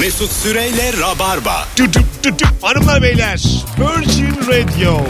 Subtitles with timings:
[0.00, 1.68] Mesut Süreyle Rabarba.
[1.76, 3.42] Tütüp tütüp hanımlar beyler.
[3.78, 5.06] Virgin Radio.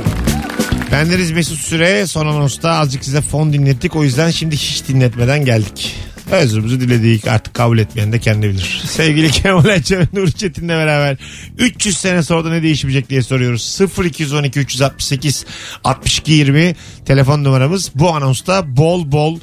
[0.92, 3.96] Bendeniz Mesut Süre son anonsta azıcık size fon dinlettik.
[3.96, 5.96] O yüzden şimdi hiç dinletmeden geldik.
[6.30, 8.82] Özrümüzü diledik artık kabul etmeyen de kendi bilir.
[8.88, 11.16] Sevgili Kemal Ayça ve Nuri Çetin'le beraber
[11.58, 13.80] 300 sene sonra da ne değişmeyecek diye soruyoruz.
[13.98, 15.46] 0212 368
[15.84, 16.74] 62 20
[17.04, 17.90] telefon numaramız.
[17.94, 19.38] Bu anonsta bol bol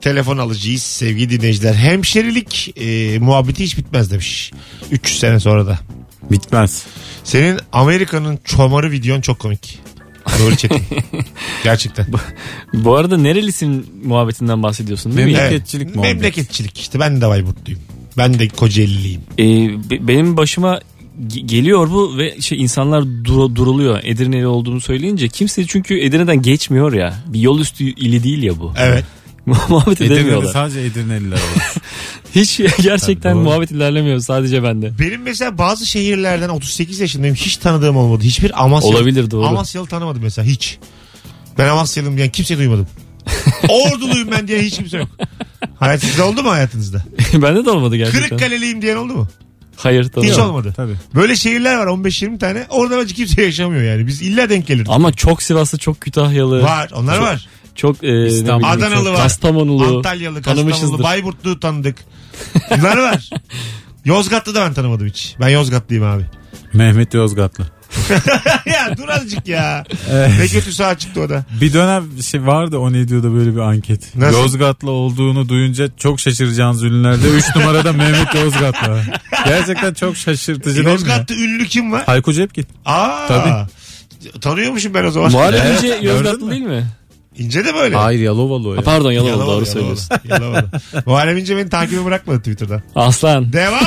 [0.00, 1.74] telefon alacağız sevgili dinleyiciler.
[1.74, 4.52] Hemşerilik e, muhabbeti hiç bitmez demiş.
[4.90, 5.78] 300 sene sonra da.
[6.30, 6.86] Bitmez.
[7.24, 9.78] Senin Amerika'nın çomarı videon çok komik.
[10.40, 10.82] Nuri Çetin.
[11.64, 12.06] Gerçekten.
[12.74, 15.32] Bu arada nerelisin muhabbetinden bahsediyorsun değil mi?
[15.32, 15.50] Memleket- Evet.
[15.50, 16.14] Memleketçilik muhabbeti.
[16.14, 17.00] Memleketçilik işte.
[17.00, 17.80] Ben de Bayburtluyum.
[18.18, 19.20] Ben de Kocaeli'liyim.
[19.38, 19.44] Ee,
[19.90, 20.80] be- benim başıma
[21.28, 24.00] ge- geliyor bu ve şey insanlar duru- duruluyor.
[24.04, 27.14] Edirne'li olduğumu söyleyince kimse çünkü Edirne'den geçmiyor ya.
[27.26, 28.72] Bir yol üstü ili değil ya bu.
[28.78, 29.04] Evet.
[29.68, 30.52] muhabbet Edirne'de edemiyorlar.
[30.52, 31.74] sadece Edirneliler olur.
[32.34, 33.44] Hiç gerçekten Tabii, doğru.
[33.44, 34.98] muhabbet ilerlemiyor sadece bende.
[34.98, 37.34] Benim mesela bazı şehirlerden 38 yaşındayım.
[37.34, 38.24] Hiç tanıdığım olmadı.
[38.24, 38.96] Hiçbir Amasyalı.
[38.96, 39.46] Olabilir, doğru.
[39.46, 40.78] Amasyalı tanımadım mesela hiç.
[41.58, 42.88] Ben Amasyalıyım diyen kimse duymadım.
[43.68, 45.08] Orduluyum ben diyen hiç kimse yok.
[45.78, 47.04] Hayatınızda oldu mu hayatınızda?
[47.34, 48.28] bende de olmadı gerçekten.
[48.28, 49.28] Kırıkkaleliyim diyen oldu mu?
[49.76, 50.30] Hayır tabii.
[50.30, 50.72] Hiç olmadı.
[50.76, 50.94] Tabii.
[51.14, 52.66] Böyle şehirler var 15-20 tane.
[52.70, 54.06] Orada bence kimse yaşamıyor yani.
[54.06, 54.90] Biz illa denk gelirdik.
[54.90, 56.62] Ama çok Sivaslı, çok Kütahyalı.
[56.62, 56.90] Var.
[56.94, 57.48] Onlar var.
[57.76, 59.16] Çok e, İstanbul, Adanalı çok var.
[59.16, 59.96] Kastamonulu.
[59.96, 61.02] Antalyalı, Kastamonulu.
[61.02, 61.96] Bayburtlu tanıdık.
[62.70, 63.30] Bunlar var.
[64.04, 65.34] Yozgatlı da ben tanımadım hiç.
[65.40, 66.24] Ben Yozgatlıyım abi.
[66.72, 67.66] Mehmet Yozgatlı.
[68.66, 69.84] ya dur azıcık ya.
[70.38, 71.44] ne kötü sağ çıktı o da.
[71.60, 74.16] Bir dönem şey vardı o ne diyordu böyle bir anket.
[74.16, 74.38] Nasıl?
[74.38, 79.02] Yozgatlı olduğunu duyunca çok şaşıracağınız ünlülerde 3 numarada Mehmet Yozgatlı.
[79.44, 80.92] Gerçekten çok şaşırtıcı değil mi?
[80.92, 82.02] Yozgat'ta ünlü kim var?
[82.06, 82.66] Hayko Cepkin.
[82.84, 83.26] Aa.
[83.28, 83.70] Tabii.
[84.40, 85.32] Tanıyormuşum ben o zaman.
[85.32, 86.86] Muharrem Evet, Yozgatlı değil mi?
[87.38, 87.96] İnce de böyle.
[87.96, 88.78] Hayır Yalovalı o ya.
[88.78, 90.16] Ha, pardon Yalovalı Yalovalı, doğru Yalovalı, söylüyorsun.
[90.28, 90.70] Yalovalı.
[91.06, 92.82] Muharrem İnce beni takibi bırakmadı Twitter'dan.
[92.94, 93.52] Aslan.
[93.52, 93.80] Devam.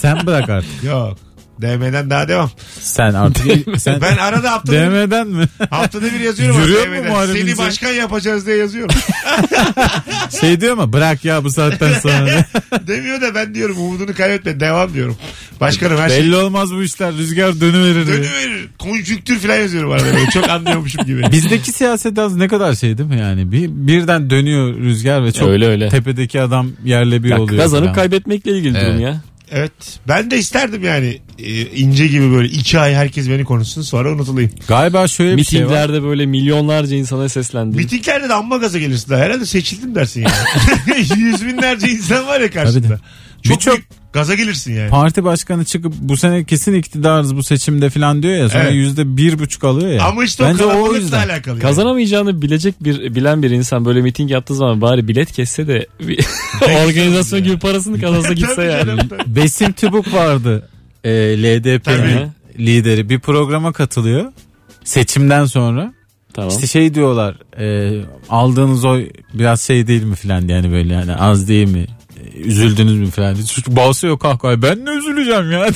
[0.00, 0.84] Sen bırak artık.
[0.84, 1.18] Yok.
[1.62, 2.50] DM'den daha devam.
[2.80, 3.46] Sen artık.
[3.78, 5.44] Sen Ben arada haftada, DM'den mi?
[5.70, 6.60] haftada bir yazıyorum.
[6.60, 7.02] Yürüyor DM'den.
[7.04, 7.58] mu Muharrem Seni İnce?
[7.58, 8.94] başkan yapacağız diye yazıyorum.
[10.40, 10.92] Şey diyor mu?
[10.92, 12.44] Bırak ya bu saatten sonra.
[12.86, 14.60] Demiyor da ben diyorum umudunu kaybetme.
[14.60, 15.16] Devam diyorum.
[15.60, 17.14] Başkanım her şey Belli olmaz bu işler.
[17.14, 18.06] Rüzgar dönüverir.
[18.06, 18.16] diyor.
[18.18, 18.68] dönüverir.
[18.78, 20.04] Konjüktür falan yazıyorum arada.
[20.04, 21.32] Böyle Çok anlıyormuşum gibi.
[21.32, 23.52] Bizdeki siyaset az ne kadar şey değil mi yani?
[23.52, 25.88] Bir, birden dönüyor rüzgar ve çok Öyle öyle.
[25.88, 27.60] tepedeki adam yerle bir Ya oluyor.
[27.62, 27.94] kazanıp falan.
[27.94, 28.88] kaybetmekle ilgili Evet.
[28.88, 29.20] durum ya.
[29.50, 29.72] Evet.
[30.08, 34.50] Ben de isterdim yani e, ince gibi böyle iki ay herkes beni konuşsun sonra unutulayım.
[34.68, 35.64] Galiba şöyle bir şey var.
[35.64, 37.76] Mitinglerde böyle milyonlarca insana seslendi.
[37.76, 39.20] Mitinglerde de amma gaza gelirsin daha.
[39.20, 40.98] Herhalde seçildim dersin yani.
[41.16, 42.88] Yüz binlerce insan var ya karşında.
[42.88, 42.98] Tabii
[43.48, 43.80] Çok Birçok-
[44.12, 44.90] gaza gelirsin yani.
[44.90, 48.74] Parti başkanı çıkıp bu sene kesin iktidarız bu seçimde falan diyor ya sonra Evet.
[48.74, 50.04] yüzde bir buçuk alıyor ya.
[50.04, 51.28] Ama işte Bence o o kalabalıkla yüzden.
[51.28, 51.54] alakalı.
[51.54, 51.62] yani.
[51.62, 56.26] Kazanamayacağını bilecek bir bilen bir insan böyle miting yaptığı zaman bari bilet kesse de bir
[56.86, 58.86] organizasyon gibi parasını kazansa gitse Tabii yani.
[58.86, 59.36] canım, tabii.
[59.36, 60.68] Besim Tübük vardı
[61.04, 61.10] e,
[61.42, 64.32] LDP'nin lideri bir programa katılıyor
[64.84, 65.92] seçimden sonra.
[66.34, 66.50] Tamam.
[66.50, 67.92] İşte şey diyorlar e,
[68.30, 71.86] aldığınız oy biraz şey değil mi filan yani böyle yani az değil mi?
[72.44, 73.34] Üzüldünüz mü falan.
[73.34, 74.62] Çocuk basıyor kahkahayı.
[74.62, 75.60] Ben ne üzüleceğim ya.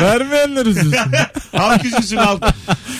[0.00, 1.00] Vermeyenler üzülsün.
[1.56, 2.42] Halk üzülsün halk.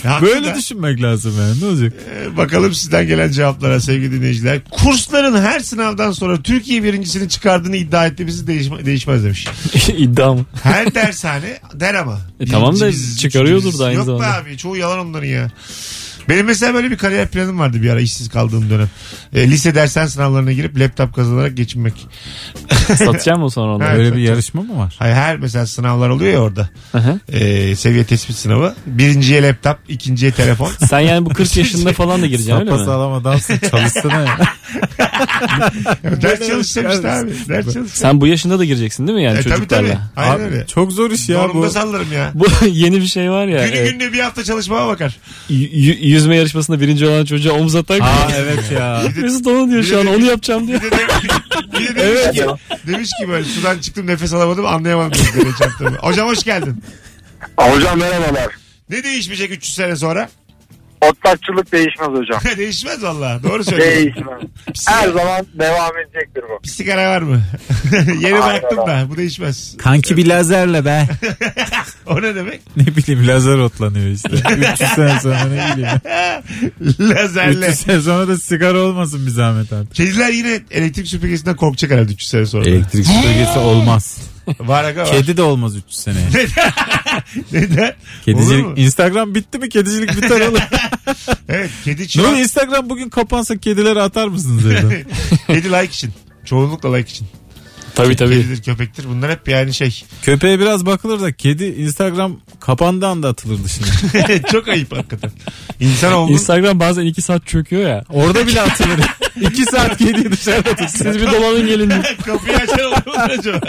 [0.05, 1.61] Böyle hakikaten, düşünmek lazım yani.
[1.61, 1.93] Ne olacak?
[2.25, 4.61] e, Bakalım sizden gelen cevaplara sevgili dinleyiciler.
[4.71, 9.47] Kursların her sınavdan sonra Türkiye birincisini çıkardığını iddia ettiğimizi değişme, değişmez demiş.
[9.99, 10.45] İddia mı?
[10.63, 12.19] Her dershane der ama.
[12.41, 13.97] E tamam da çıkarıyordur da aynı.
[13.97, 14.25] Yok zamanda.
[14.25, 15.51] be abi çoğu yalan onların ya.
[16.31, 18.89] Benim mesela böyle bir kariyer planım vardı bir ara işsiz kaldığım dönem.
[19.35, 22.07] E, lise dersen sınavlarına girip laptop kazanarak geçinmek.
[22.97, 23.85] Satacağım mı sonra onu?
[23.85, 23.97] Evet.
[23.99, 24.95] Böyle bir yarışma mı var?
[24.99, 26.69] Hayır, her mesela sınavlar oluyor ya orada.
[26.93, 27.21] Hı hı.
[27.29, 28.75] E, seviye tespit sınavı.
[28.87, 30.71] Birinciye laptop, ikinciye telefon.
[30.89, 32.87] Sen yani bu 40 yaşında falan da gireceksin öyle Sapa mi?
[32.87, 34.39] sağlam adamsın çalışsana ya.
[36.23, 37.31] ders çalışacağım işte abi.
[37.49, 37.89] Ders çalışacağım.
[37.89, 39.59] Sen bu yaşında da gireceksin değil mi yani E, tabii tabii.
[39.59, 40.11] çocuklarla?
[40.17, 40.67] Aynen Abi, öyle.
[40.67, 41.71] çok zor iş ya Zorunda bu.
[41.71, 42.31] sallarım ya.
[42.35, 43.67] Bu yeni bir şey var ya.
[43.69, 45.17] Günü e, gününe bir hafta çalışmama bakar.
[45.49, 48.01] y- y- yüzme yarışmasında birinci olan çocuğa omuz atar.
[48.01, 49.03] Aa evet ya.
[49.17, 50.81] Mesut onu diyor şu an onu yapacağım diyor.
[50.83, 50.97] Bir de,
[51.81, 52.47] bir de demiş, ki,
[52.87, 55.21] demiş ki böyle sudan çıktım nefes alamadım anlayamadım.
[56.01, 56.83] Hocam hoş geldin.
[57.57, 58.49] Hocam merhabalar.
[58.91, 60.29] Ne değişmeyecek 300 sene sonra?
[61.01, 62.41] Otlakçılık değişmez hocam.
[62.57, 63.41] Değişmez valla.
[63.43, 63.97] Doğru söylüyorsun.
[63.97, 64.87] Değişmez.
[64.89, 66.63] Her zaman devam edecektir bu.
[66.65, 67.43] Bir sigara var mı?
[68.21, 69.77] Yeni bıraktım da bu değişmez.
[69.79, 71.09] Kanki bir lazerle be.
[72.07, 72.61] O ne demek?
[72.77, 74.29] ne bileyim lazer otlanıyor işte.
[74.73, 76.01] 300 sene sonra ne bileyim.
[77.11, 77.67] Lazerle.
[77.67, 79.95] 300 sene sonra da sigara olmasın bir zahmet artık.
[79.95, 82.69] Kediler yine elektrik süpürgesinden korkacak herhalde 300 sene sonra.
[82.69, 84.17] Elektrik süpürgesi olmaz.
[84.61, 85.11] Var aga var.
[85.11, 86.27] Kedi de olmaz 300 seneye.
[87.53, 87.83] Neden?
[87.83, 87.95] Olur
[88.25, 88.67] Kedicilik.
[88.67, 88.73] mu?
[88.77, 90.61] Instagram bitti mi kedicilik biter oğlum.
[91.49, 92.37] Evet kedi an...
[92.37, 95.05] Instagram bugün kapansa kedileri atar mısınız evden?
[95.47, 96.13] kedi like için.
[96.45, 97.27] Çoğunlukla like için.
[97.95, 98.43] Tabii tabii.
[98.43, 100.05] Kedidir köpektir bunlar hep yani şey.
[100.23, 102.41] Köpeğe biraz bakılır da kedi Instagram
[102.71, 103.87] kapandığı anda atılır dışına.
[104.53, 105.31] Çok ayıp hakikaten.
[105.81, 106.33] İnsan oldu.
[106.33, 108.05] Instagram bazen 2 saat çöküyor ya.
[108.11, 109.01] Orada bile atılır.
[109.41, 111.05] İki saat kediyi dışarıda tutsun.
[111.13, 111.91] Siz bir dolanın gelin.
[112.27, 113.61] Kapıyı açan olur mu acaba?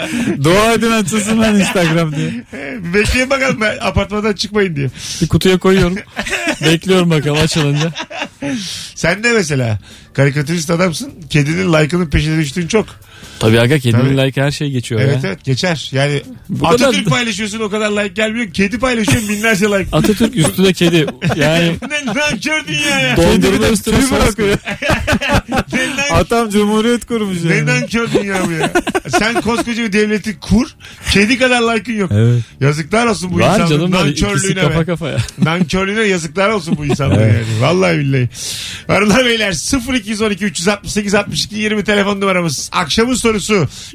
[0.44, 2.44] Dua edin açılsın lan Instagram diye.
[2.94, 4.90] Bekleyin bakalım ben apartmandan çıkmayın diye.
[5.22, 5.98] Bir kutuya koyuyorum.
[6.64, 7.92] Bekliyorum bakalım açılınca.
[8.94, 9.78] Sen de mesela
[10.14, 11.12] karikatürist adamsın.
[11.30, 12.86] Kedinin like'ının peşine düştüğün çok.
[13.42, 14.26] Tabii aga kedinin Tabii.
[14.26, 15.28] like her şey geçiyor Evet ya.
[15.30, 15.88] evet geçer.
[15.92, 18.50] Yani Bu Atatürk kadar- paylaşıyorsun o kadar like gelmiyor.
[18.52, 19.86] Kedi paylaşıyorsun binlerce like.
[19.92, 21.06] Atatürk üstüne kedi.
[21.36, 23.16] Yani ne nankör dünya ya.
[23.16, 24.18] dondurma üstüne Tüy sos.
[24.20, 24.58] bırakıyor.
[25.72, 27.66] Ne Atam Cumhuriyet kurmuş Ne yani.
[27.66, 28.72] nankör dünya bu ya.
[29.08, 30.66] Sen koskoca bir devleti kur.
[31.12, 32.10] Kedi kadar like'ın yok.
[32.14, 32.42] Evet.
[32.60, 34.60] Yazıklar olsun bu Var insanların canım var ikisi nankörlüğüne.
[34.62, 34.84] kafa be.
[34.84, 35.16] kafaya.
[35.44, 37.42] Nankörlüğüne yazıklar olsun bu insanlara yani.
[37.60, 38.28] Vallahi billahi.
[38.86, 39.52] Hanımlar beyler
[39.94, 42.70] 0212 368 62 20 telefon numaramız.
[42.72, 43.31] Akşamın sorusu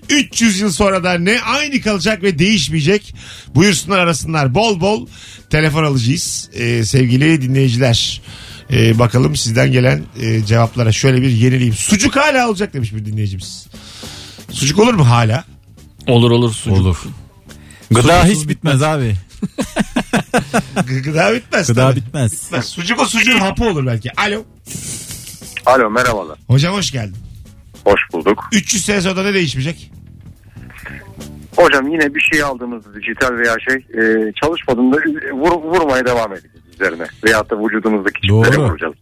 [0.10, 3.16] 300 yıl sonra da ne aynı kalacak ve değişmeyecek?
[3.56, 4.56] Buyursunlar arasınlar.
[4.56, 5.08] Bol bol
[5.50, 6.50] telefon alacağız.
[6.54, 8.22] Ee, sevgili dinleyiciler.
[8.72, 11.74] Ee, bakalım sizden gelen e, cevaplara şöyle bir yenileyim.
[11.74, 13.68] Sucuk hala olacak demiş bir dinleyicimiz.
[14.52, 15.44] Sucuk olur mu hala?
[16.08, 16.78] Olur olur sucuk.
[16.80, 16.98] Olur.
[17.92, 19.16] Gıda hiç bitmez abi.
[20.76, 21.68] Gı- Gıda bitmez.
[21.68, 21.96] Gıda tabii.
[21.96, 22.32] bitmez.
[22.46, 22.66] Bitmez.
[22.66, 24.12] Sucuk o sucuğun hapı olur belki.
[24.22, 24.44] Alo.
[25.66, 26.38] Alo merhabalar.
[26.48, 27.16] Hocam hoş geldin.
[27.88, 28.44] Hoş bulduk.
[28.54, 29.92] 300 sene sonra ne değişmeyecek?
[31.56, 34.98] Hocam yine bir şey aldığımızda dijital veya şey e, çalışmadığında
[35.34, 37.08] vur, vurmaya devam edeceğiz üzerine.
[37.26, 38.70] Veyahut da vücudumuzdaki çipleri Doğru.
[38.70, 38.94] vuracağız.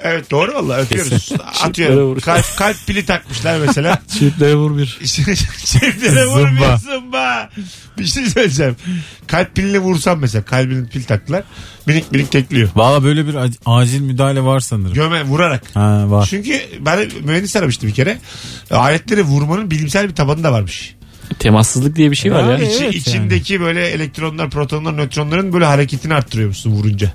[0.00, 1.26] Evet doğru valla öpüyoruz.
[1.28, 1.98] Çiplere Atıyorum.
[2.10, 2.20] vur.
[2.20, 4.02] Kalp, kalp pili takmışlar mesela.
[4.18, 4.98] Çiftlere vur bir.
[5.04, 6.76] Çiftlere vur bir Zımba.
[6.76, 7.50] zımba.
[7.98, 8.76] Bir şey söyleyeceğim.
[9.26, 11.42] Kalp piline vursam mesela kalbinin pil taktılar.
[11.86, 12.68] Minik minik tekliyor.
[12.76, 14.94] Valla böyle bir ac- acil müdahale var sanırım.
[14.94, 15.62] Göme vurarak.
[15.74, 16.26] Ha var.
[16.30, 18.18] Çünkü ben mühendis aramıştım bir kere.
[18.70, 20.94] Aletleri vurmanın bilimsel bir tabanı da varmış.
[21.38, 22.58] Temassızlık diye bir şey var ya.
[22.58, 27.12] İçi, evet içindeki böyle elektronlar, protonlar, nötronların böyle hareketini arttırıyormuşsun vurunca.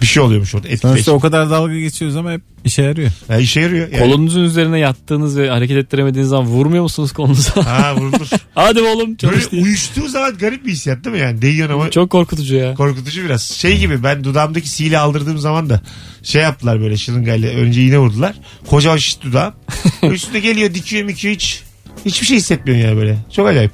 [0.00, 0.66] Bir şey oluyormuş orada.
[0.68, 1.14] Sonuçta Etkileşim.
[1.14, 3.10] o kadar dalga geçiyoruz ama hep işe yarıyor.
[3.28, 3.88] Ya işe yarıyor.
[3.92, 3.98] Yani.
[4.02, 7.66] Kolunuzun üzerine yattığınız ve hareket ettiremediğiniz zaman vurmuyor musunuz kolunuza?
[7.66, 8.26] Ha vurulur.
[8.54, 9.62] Hadi oğlum çalış Böyle diye.
[9.62, 11.42] uyuştuğu zaman garip bir hissiyat değil mi yani?
[11.42, 12.74] Değiyorsun ama Çok korkutucu ya.
[12.74, 13.42] korkutucu biraz.
[13.42, 15.80] Şey gibi ben dudağımdaki sihili aldırdığım zaman da
[16.22, 17.50] şey yaptılar böyle şırıngayla.
[17.50, 18.34] Önce iğne vurdular.
[18.66, 19.54] Kocaman şiş dudağım.
[20.02, 21.62] Üstüne geliyor dikiyor mikiyor hiç.
[22.04, 23.18] Hiçbir şey hissetmiyorsun yani böyle.
[23.36, 23.72] Çok acayip.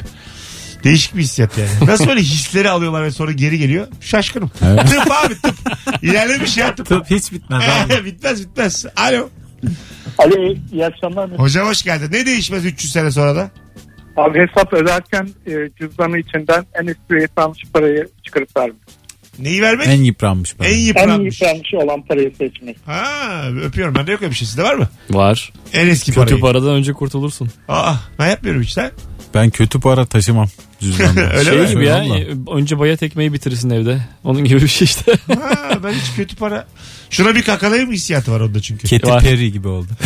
[0.85, 1.71] Değişik bir hissiyat yani.
[1.91, 3.87] Nasıl böyle hisleri alıyorlar ve sonra geri geliyor?
[4.01, 4.49] Şaşkınım.
[4.59, 5.55] tıp abi tıp.
[6.03, 6.87] İlerlemiş ya tıp.
[6.87, 8.05] Tıp hiç bitmez abi.
[8.05, 8.87] bitmez bitmez.
[8.97, 9.29] Alo.
[10.19, 11.31] Alo iyi akşamlar.
[11.39, 12.09] Hocam hoş geldin.
[12.13, 13.51] Ne değişmez 300 sene sonra da?
[14.17, 18.77] Abi hesap öderken e, cüzdanı içinden en eski yıpranmış parayı çıkarıp vermek.
[19.39, 19.87] Neyi vermek?
[19.89, 20.69] en yıpranmış bana.
[20.69, 21.41] En En yıpranmış.
[21.43, 22.77] yıpranmış olan parayı seçmek.
[22.87, 23.95] Ha, öpüyorum.
[23.95, 24.49] Bende yok öyle bir şey.
[24.49, 24.89] Sizde var mı?
[25.11, 25.53] Var.
[25.73, 26.41] En eski Kötü parayı.
[26.41, 27.49] paradan önce kurtulursun.
[27.69, 28.91] Aa, ben yapmıyorum hiç sen.
[29.35, 30.49] Ben kötü para taşımam
[30.83, 31.33] cüzdanımda.
[31.35, 31.69] Öyle şey mi?
[31.69, 31.95] gibi ya.
[31.97, 32.29] Vallahi.
[32.55, 34.03] Önce bayat ekmeği bitirirsin evde.
[34.25, 35.13] Onun gibi bir şey işte.
[35.43, 36.67] Ha, ben hiç kötü para.
[37.11, 38.89] Şuna bir kakalayayım hissiyatı var onda çünkü.
[38.89, 39.23] Keti Var.
[39.23, 39.89] peri gibi oldu.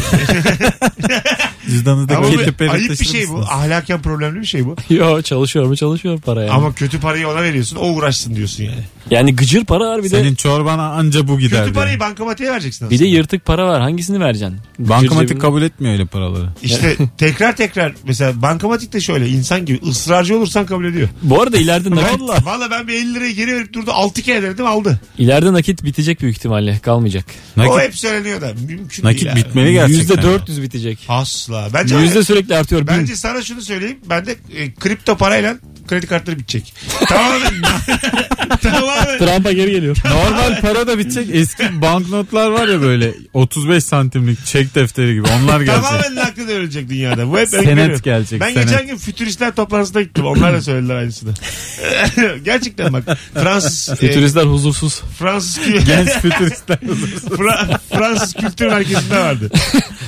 [1.70, 3.32] Cüzdanınızda Ama bu ayıp bir taşır şey bu.
[3.32, 3.48] mısınız?
[3.50, 4.76] Ahlaken problemli bir şey bu.
[4.94, 6.50] Yo çalışıyor mu çalışıyor para yani.
[6.50, 7.76] Ama kötü parayı ona veriyorsun.
[7.76, 8.84] O uğraşsın diyorsun yani.
[9.10, 11.60] Yani gıcır para var bir de Senin çorbana anca bu gider.
[11.64, 13.10] Kötü parayı bankamatiğe vereceksin bir aslında.
[13.10, 13.80] de yırtık para var.
[13.80, 14.58] Hangisini vereceksin?
[14.78, 16.48] Gıcır Bankamatik kabul etmiyor öyle paraları.
[16.62, 21.08] İşte tekrar tekrar mesela bankamatik de şöyle insan gibi ısrarcı olursan kabul ediyor.
[21.22, 22.38] Bu arada ileride nakit, Valla.
[22.44, 25.00] Valla ben bir 50 lirayı geri verip durdu 6 kere denedim aldı.
[25.18, 26.78] ileride nakit bitecek büyük ihtimalle.
[26.78, 27.24] Kalmayacak.
[27.56, 29.32] O Nakit, hep söyleniyor da mümkün nakit değil.
[29.32, 29.40] abi.
[29.40, 30.16] bitmeli gerçekten.
[30.16, 30.98] %400 bitecek.
[31.08, 31.55] Asla.
[31.74, 32.86] Bence, Yüzde sürekli artıyor.
[32.86, 33.98] Bence sana şunu söyleyeyim.
[34.10, 36.74] Ben de e, kripto parayla kredi kartları bitecek.
[37.08, 37.52] tamamen.
[38.62, 39.18] tamamen.
[39.18, 39.96] Trump'a geri geliyor.
[40.04, 41.28] Normal para da bitecek.
[41.32, 45.26] Eski banknotlar var ya böyle 35 santimlik çek defteri gibi.
[45.28, 45.82] Onlar gelecek.
[45.84, 47.30] Tamamen nakli ölecek dünyada.
[47.30, 48.68] Bu hep Senet gelecek, Ben senet.
[48.68, 50.26] geçen gün fütüristler toplantısına gittim.
[50.26, 51.34] Onlar da söylediler aynısını.
[52.44, 53.04] Gerçekten bak.
[53.34, 55.02] Fransız, e, Fütüristler huzursuz.
[55.18, 56.78] Fransız, Genç fütüristler.
[57.28, 59.50] Fra- Fransız Kültür Merkezi'nde vardı.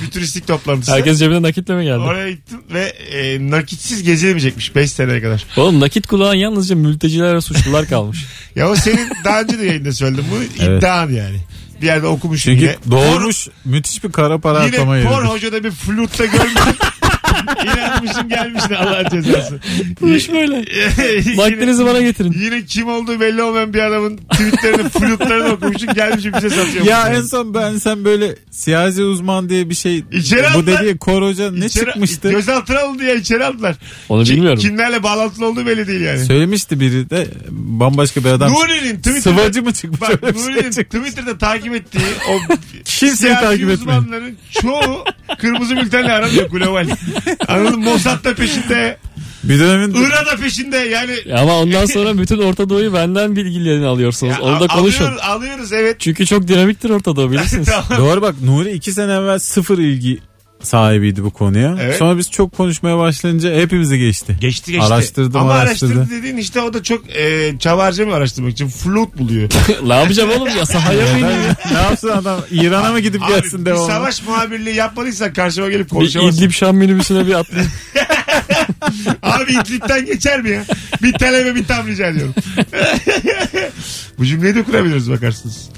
[0.01, 0.91] Fütüristik toplantısı.
[0.91, 1.99] Herkes cebine nakitle mi geldi?
[1.99, 5.45] Oraya gittim ve e, nakitsiz gezilemeyecekmiş 5 seneye kadar.
[5.57, 8.25] Oğlum nakit kullanan yalnızca mülteciler ve suçlular kalmış.
[8.55, 10.25] Ya o senin daha önce de yayında söyledim.
[10.31, 10.77] Bu Evet.
[10.83, 11.37] iddian yani.
[11.81, 12.75] Bir yerde okumuşum Çünkü yine.
[12.91, 15.29] doğurmuş müthiş bir kara para Por, yine atlama Por yeri.
[15.31, 16.57] Hoca'da bir flutta görmüşüm.
[17.63, 19.59] İnanmışım gelmiş ne Allah cezası.
[20.01, 20.55] Bu iş böyle.
[21.37, 22.35] Vaktinizi bana getirin.
[22.39, 26.85] Yine kim olduğu belli olmayan bir adamın tweetlerini, flutlarını okumuşum gelmişim bize satıyor.
[26.85, 30.81] Ya en son ben sen böyle siyasi uzman diye bir şey İçeri bu aldılar.
[30.81, 32.31] dediği kor hoca ne İçeri- çıkmıştı?
[32.31, 33.75] Gözaltına alındı ya içeri aldılar.
[34.09, 34.59] Onu Ki- bilmiyorum.
[34.59, 36.25] Kimlerle bağlantılı olduğu belli değil yani.
[36.25, 38.51] Söylemişti biri de bambaşka bir adam.
[38.53, 40.01] Nuri'nin Twitter'da Sıvacı mı çıkmış?
[40.01, 41.09] Bak şey Nuri'nin çıkmış.
[41.09, 42.53] Twitter'da takip ettiği o
[42.85, 43.79] Kimseyi siyasi takip etmeyin.
[43.79, 45.03] uzmanların çoğu
[45.39, 46.87] kırmızı bültenle aranıyor global.
[47.47, 47.79] Anladın?
[47.79, 48.97] Mossad da peşinde.
[49.43, 50.77] Bir dönemin Irak da peşinde.
[50.77, 54.33] Yani Ama ondan sonra bütün Orta Doğu'yu benden bilgilerini alıyorsunuz.
[54.33, 55.05] Ya, Onu da konuşun.
[55.05, 55.99] Alıyoruz, alıyoruz evet.
[55.99, 57.67] Çünkü çok dinamiktir Orta Doğu bilirsiniz.
[57.87, 58.05] tamam.
[58.05, 60.19] Doğru bak Nuri iki sene evvel sıfır ilgi
[60.63, 61.77] sahibiydi bu konuya.
[61.81, 61.97] Evet.
[61.97, 64.37] Sonra biz çok konuşmaya başlayınca hepimizi geçti.
[64.41, 64.85] Geçti geçti.
[64.93, 65.93] Araştırdım, Ama araştırdı.
[65.99, 68.67] araştırdı dediğin işte o da çok e, çaba harcamıyor araştırmak için.
[68.67, 69.49] Flut buluyor.
[69.83, 71.41] ne yapacağım oğlum ya sahaya mı ineyim?
[71.71, 73.87] ne yapsın adam İran'a mı gidip Abi gelsin bir devamlı?
[73.87, 76.39] savaş muhabirliği yapmadıysan karşıma gelip Bir konuşamazsın.
[76.39, 77.71] İdlib Şam minibüsüne bir atlayayım.
[79.23, 80.63] Abi İdlib'den geçer mi ya?
[81.01, 82.33] Bir televe bir tam rica ediyorum.
[84.19, 85.69] Bu cümleyi de kurabiliriz bakarsınız.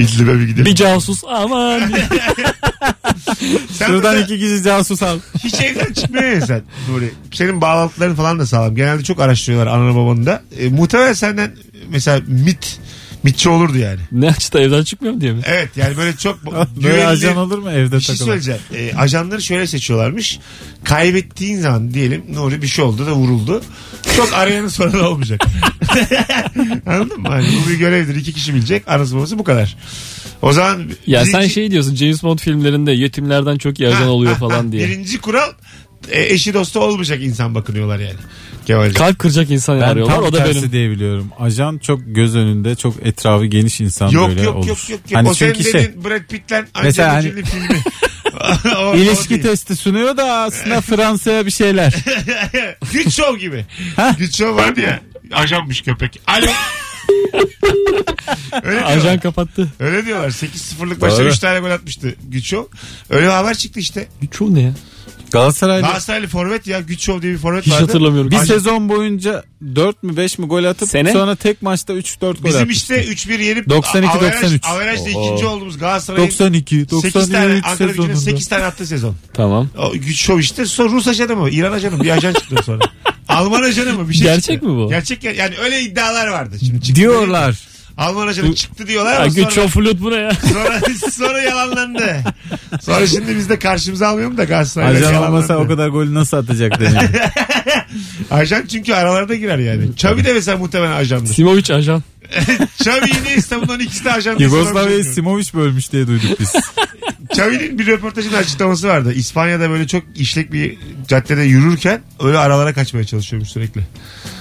[0.00, 0.64] İdlib'e bir gidelim.
[0.66, 1.80] bir casus aman.
[3.72, 5.18] Sen Şuradan mesela iki kişi casus al.
[5.44, 7.10] hiç evden çıkmıyor ya sen Nuri.
[7.32, 8.76] Senin bağlantıların falan da sağlam.
[8.76, 10.42] Genelde çok araştırıyorlar ananı babanı da.
[10.58, 11.52] E, muhtemelen senden
[11.88, 12.80] mesela mit
[13.22, 14.00] mitçi olurdu yani.
[14.12, 15.40] ne açıda evden çıkmıyorum diye mi?
[15.46, 18.26] Evet yani böyle çok Böyle güvenilir- ajan olur mu evde Bir şey takılan?
[18.38, 18.60] söyleyeceğim.
[18.74, 20.38] E, ajanları şöyle seçiyorlarmış.
[20.84, 23.62] Kaybettiğin zaman diyelim Nuri bir şey oldu da vuruldu.
[24.16, 25.40] Çok arayanın sorunu olmayacak.
[26.86, 27.28] Anladın mı?
[27.28, 28.14] Hani bu bir görevdir.
[28.16, 28.82] İki kişi bilecek.
[28.88, 29.76] Anası babası bu kadar.
[30.42, 34.08] O zaman Ya sen birinci- şey diyorsun James Bond filmlerinde yetimlerden çok iyi ajan Ha,
[34.10, 34.72] oluyor ha, falan ha.
[34.72, 34.88] diye.
[34.88, 35.50] Birinci kural
[36.10, 38.16] e, eşi dostu olmayacak insan bakınıyorlar yani.
[38.66, 38.94] Kemal'cim.
[38.94, 40.72] Kalp kıracak insan Ben arıyorlar tam o da tersi benim.
[40.72, 41.28] diye biliyorum.
[41.38, 44.66] Ajan çok göz önünde, çok etrafı geniş insan Yok böyle yok olur.
[44.68, 45.00] yok yok.
[45.00, 45.14] yok.
[45.14, 47.68] Hani o senin şey, dediğin Brad Pitt'le Angelina hani- Jolie filmi.
[48.78, 49.42] O- o ilişki değil.
[49.42, 51.94] testi sunuyor da aslında Fransa'ya bir şeyler.
[52.92, 53.66] Güç şov gibi.
[54.18, 55.00] Güç şov vardı ya.
[55.32, 56.20] Ajanmış köpek.
[56.26, 56.46] Alo.
[58.62, 58.96] Öyle diyorlar.
[58.96, 59.68] Ajan kapattı.
[59.80, 60.28] Öyle diyorlar.
[60.28, 61.28] 8-0'lık maçta Doğru.
[61.28, 62.64] 3 tane gol atmıştı Güç şov.
[63.10, 64.08] Öyle haber çıktı işte.
[64.30, 64.72] Çoğu ne ya?
[65.30, 66.80] Galatasaray'da Galatasaraylı forvet ya.
[66.80, 67.82] Güç şov diye bir forvet Hiç vardı.
[67.84, 68.30] hatırlamıyorum.
[68.30, 69.44] bir Ajan- sezon boyunca
[69.76, 71.12] 4 mü 5 mi gol atıp Sene?
[71.12, 72.94] sonra tek maçta 3-4 gol Bizim atmıştı.
[72.94, 74.64] işte 3-1 yenip 92, averaj- 93.
[74.66, 75.24] Averajda Oo.
[75.26, 78.16] ikinci olduğumuz Galatasaray'ın 92, 8 tane 93 Ankara gücüne sezonunda.
[78.20, 79.14] 8 tane attı sezon.
[79.34, 79.68] Tamam.
[79.78, 80.66] O güç şov işte.
[80.66, 81.50] Sonra Rus ajanı mı?
[81.50, 82.04] İran ajanı mı?
[82.04, 82.78] Bir ajan çıktı sonra.
[83.28, 84.08] Alman ajanı mı?
[84.08, 84.68] Bir şey Gerçek çıktı.
[84.68, 84.88] mi bu?
[84.88, 86.56] Gerçek ger- yani öyle iddialar vardı.
[86.66, 87.58] Şimdi çıktı Diyorlar.
[88.00, 90.30] Alman ajanı çıktı diyorlar Ya ama güç sonra, flüt bu ne ya?
[90.52, 90.80] sonra,
[91.10, 92.16] sonra yalanlandı.
[92.82, 96.80] Sonra şimdi biz de karşımıza almıyorum da Galatasaray'da Ajan olmasa o kadar golü nasıl atacak
[96.80, 97.02] deniyor.
[98.30, 99.84] Ajan çünkü aralarda girer yani.
[99.84, 101.34] Xavi de mesela muhtemelen ajandır.
[101.34, 102.02] Simovic ajan.
[102.80, 104.38] Xavi yine İstanbul'dan ikisi de ajan.
[104.38, 105.04] Yugoslavya'yı.
[105.04, 106.52] Simovic bölmüş diye duyduk biz.
[107.30, 109.12] Xavi'nin bir röportajında açıklaması vardı.
[109.12, 110.78] İspanya'da böyle çok işlek bir
[111.08, 113.80] caddede yürürken öyle aralara kaçmaya çalışıyormuş sürekli.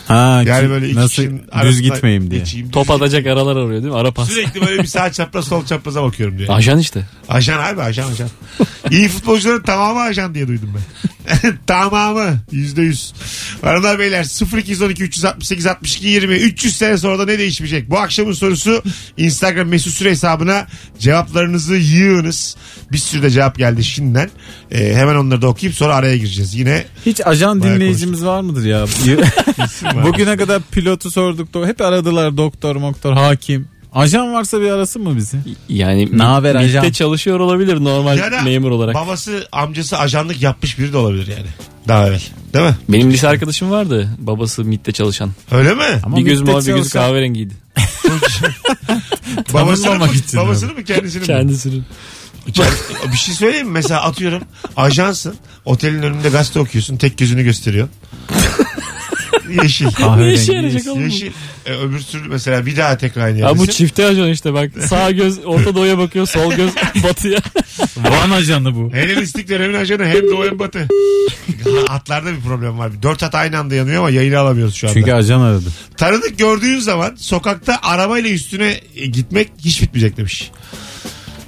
[0.10, 2.40] Ha, Yani ki- böyle iki nasıl kişinin düz gitmeyeyim diye.
[2.40, 3.96] geçeyim, düz Top atacak aralar arıyor değil mi?
[4.00, 4.30] Ara pas.
[4.30, 6.50] Sürekli böyle bir sağ çapraz sol çapraza bakıyorum diyor.
[6.52, 7.06] Ajan işte.
[7.30, 8.30] Ajan abi ajan ajan.
[8.92, 10.84] İyi futbolcuların tamamı ajan diye duydum ben.
[11.68, 13.14] tamamı yüzde yüz.
[13.62, 14.24] Hanımlar beyler
[14.58, 17.90] 0212 368 62 20 300 sene sonra da ne değişmeyecek?
[17.90, 18.84] Bu akşamın sorusu
[19.18, 20.68] Instagram mesut süre hesabına
[21.00, 22.56] cevaplarınızı yığınız.
[22.92, 24.30] Bir sürü de cevap geldi şimdiden.
[24.72, 26.56] Ee, hemen onları da okuyup sonra araya gireceğiz.
[26.56, 28.86] Yine Hiç ajan dinleyicimiz var mıdır ya?
[30.00, 30.14] var.
[30.14, 33.68] Bugüne kadar pilotu sorduk da hep aradılar doktor moktor hakim.
[33.94, 35.38] Ajan varsa bir arasın mı bizi?
[35.70, 36.92] Yani Ne haber MİT'te ajan?
[36.92, 38.96] çalışıyor olabilir normal ya da memur olarak.
[38.96, 41.48] babası amcası ajanlık yapmış biri de olabilir yani.
[41.88, 42.22] Daha evvel.
[42.54, 42.76] Değil mi?
[42.90, 44.10] Benim lise arkadaşım vardı.
[44.20, 45.32] Babası MİT'te çalışan.
[45.52, 45.84] Öyle mi?
[46.06, 47.54] Ama bir göz MİT'te mavi bir göz çalışan- kahverengiydi.
[49.54, 51.26] Babasını mı, Tanınmamak için babasını mı kendisini mi?
[51.28, 51.84] Kendisinin.
[53.12, 53.74] bir şey söyleyeyim mi?
[53.74, 54.42] Mesela atıyorum
[54.78, 55.36] ajansın.
[55.66, 56.98] Otelin önünde gazete okuyorsun.
[56.98, 57.88] Tek gözünü gösteriyor.
[59.64, 59.86] Yeşil.
[59.86, 61.04] Ne Kahverengi işe yarayacak oğlum bu?
[61.04, 61.32] Yeşil.
[61.66, 63.72] E, öbür türlü mesela bir daha tekrar aynı Ya bu yerdesin.
[63.72, 64.72] çifte ajan işte bak.
[64.88, 66.26] Sağ göz Orta Doğu'ya bakıyor.
[66.28, 66.72] Sol göz
[67.04, 67.40] batıya.
[67.98, 68.94] Van ajanı bu.
[68.94, 70.88] Helenistik dönemin ajanı hem doğu hem batı.
[71.88, 72.92] Hatlarda bir problem var.
[73.04, 74.94] Dört hat aynı anda yanıyor ama yayını alamıyoruz şu anda.
[75.00, 75.70] Çünkü ajan aradı.
[75.98, 80.52] Tanıdık gördüğün zaman sokakta arabayla üstüne e, gitmek hiç bitmeyecek demiş.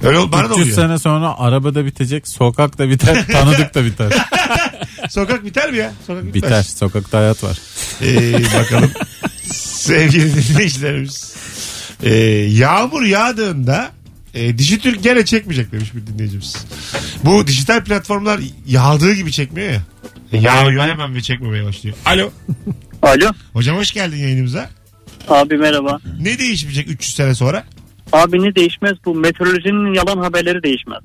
[0.04, 0.76] Öyle ol- bana da 300 oluyor.
[0.88, 4.12] sene sonra arabada bitecek, sokak da biter, tanıdık da biter.
[5.12, 5.94] Sokak biter mi ya?
[6.08, 6.44] Sokak bitmez.
[6.44, 6.64] Biter.
[6.64, 7.58] Sokakta hayat var.
[8.02, 8.92] Ee, bakalım.
[9.54, 11.36] Sevgili dinleyicilerimiz.
[12.04, 12.16] Ee,
[12.50, 13.92] yağmur yağdığında
[14.34, 16.66] e, Dijitürk gene çekmeyecek demiş bir dinleyicimiz.
[17.26, 19.82] Bu dijital platformlar yağdığı gibi çekmiyor ya.
[20.42, 21.96] Yağıyor hemen ve çekmemeye başlıyor.
[22.06, 22.32] Alo.
[23.02, 23.32] Alo.
[23.54, 24.70] Hocam hoş geldin yayınımıza.
[25.28, 26.00] Abi merhaba.
[26.22, 27.64] Ne değişmeyecek 300 sene sonra?
[28.14, 31.00] Abi ne değişmez bu meteorolojinin yalan haberleri değişmez.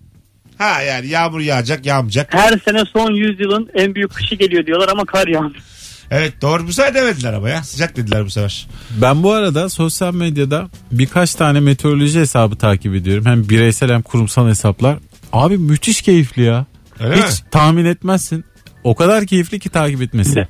[0.59, 2.35] Ha yani yağmur yağacak yağmayacak.
[2.35, 5.63] Her sene son 100 yılın en büyük kışı geliyor diyorlar ama kar yağmıyor.
[6.11, 7.63] Evet doğru bu sefer demediler ama ya.
[7.63, 8.67] Sıcak dediler bu sefer.
[9.03, 13.27] Ben bu arada sosyal medyada birkaç tane meteoroloji hesabı takip ediyorum.
[13.27, 14.99] Hem bireysel hem kurumsal hesaplar.
[15.33, 16.67] Abi müthiş keyifli ya.
[17.01, 17.49] Öyle Hiç mi?
[17.51, 18.45] tahmin etmezsin.
[18.85, 20.49] O kadar keyifli ki takip etmesi.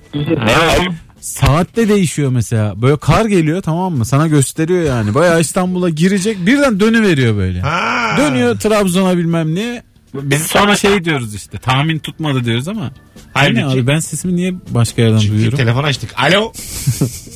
[1.21, 2.83] Saatte değişiyor mesela.
[2.83, 4.05] Böyle kar geliyor tamam mı?
[4.05, 5.15] Sana gösteriyor yani.
[5.15, 6.47] Bayağı İstanbul'a girecek.
[6.47, 7.61] Birden dönüveriyor böyle.
[7.61, 8.17] Ha.
[8.19, 9.83] Dönüyor Trabzon'a bilmem ne.
[10.23, 12.91] Biz sonra şey diyoruz işte tahmin tutmadı diyoruz ama.
[13.35, 15.59] Halbuki- Aynen abi ben sesimi niye başka yerden Çünkü duyuyorum?
[15.59, 16.11] telefon açtık.
[16.19, 16.53] Alo.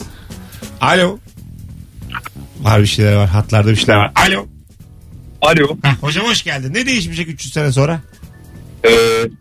[0.81, 1.19] Alo.
[2.61, 3.29] Var bir şeyler var.
[3.29, 4.13] Hatlarda bir şeyler var.
[4.15, 4.47] Alo.
[5.43, 5.77] Alo.
[5.83, 6.75] Heh, hocam hoş geldin.
[6.75, 8.01] Ne değişmeyecek 300 sene sonra?
[8.85, 8.91] Ee,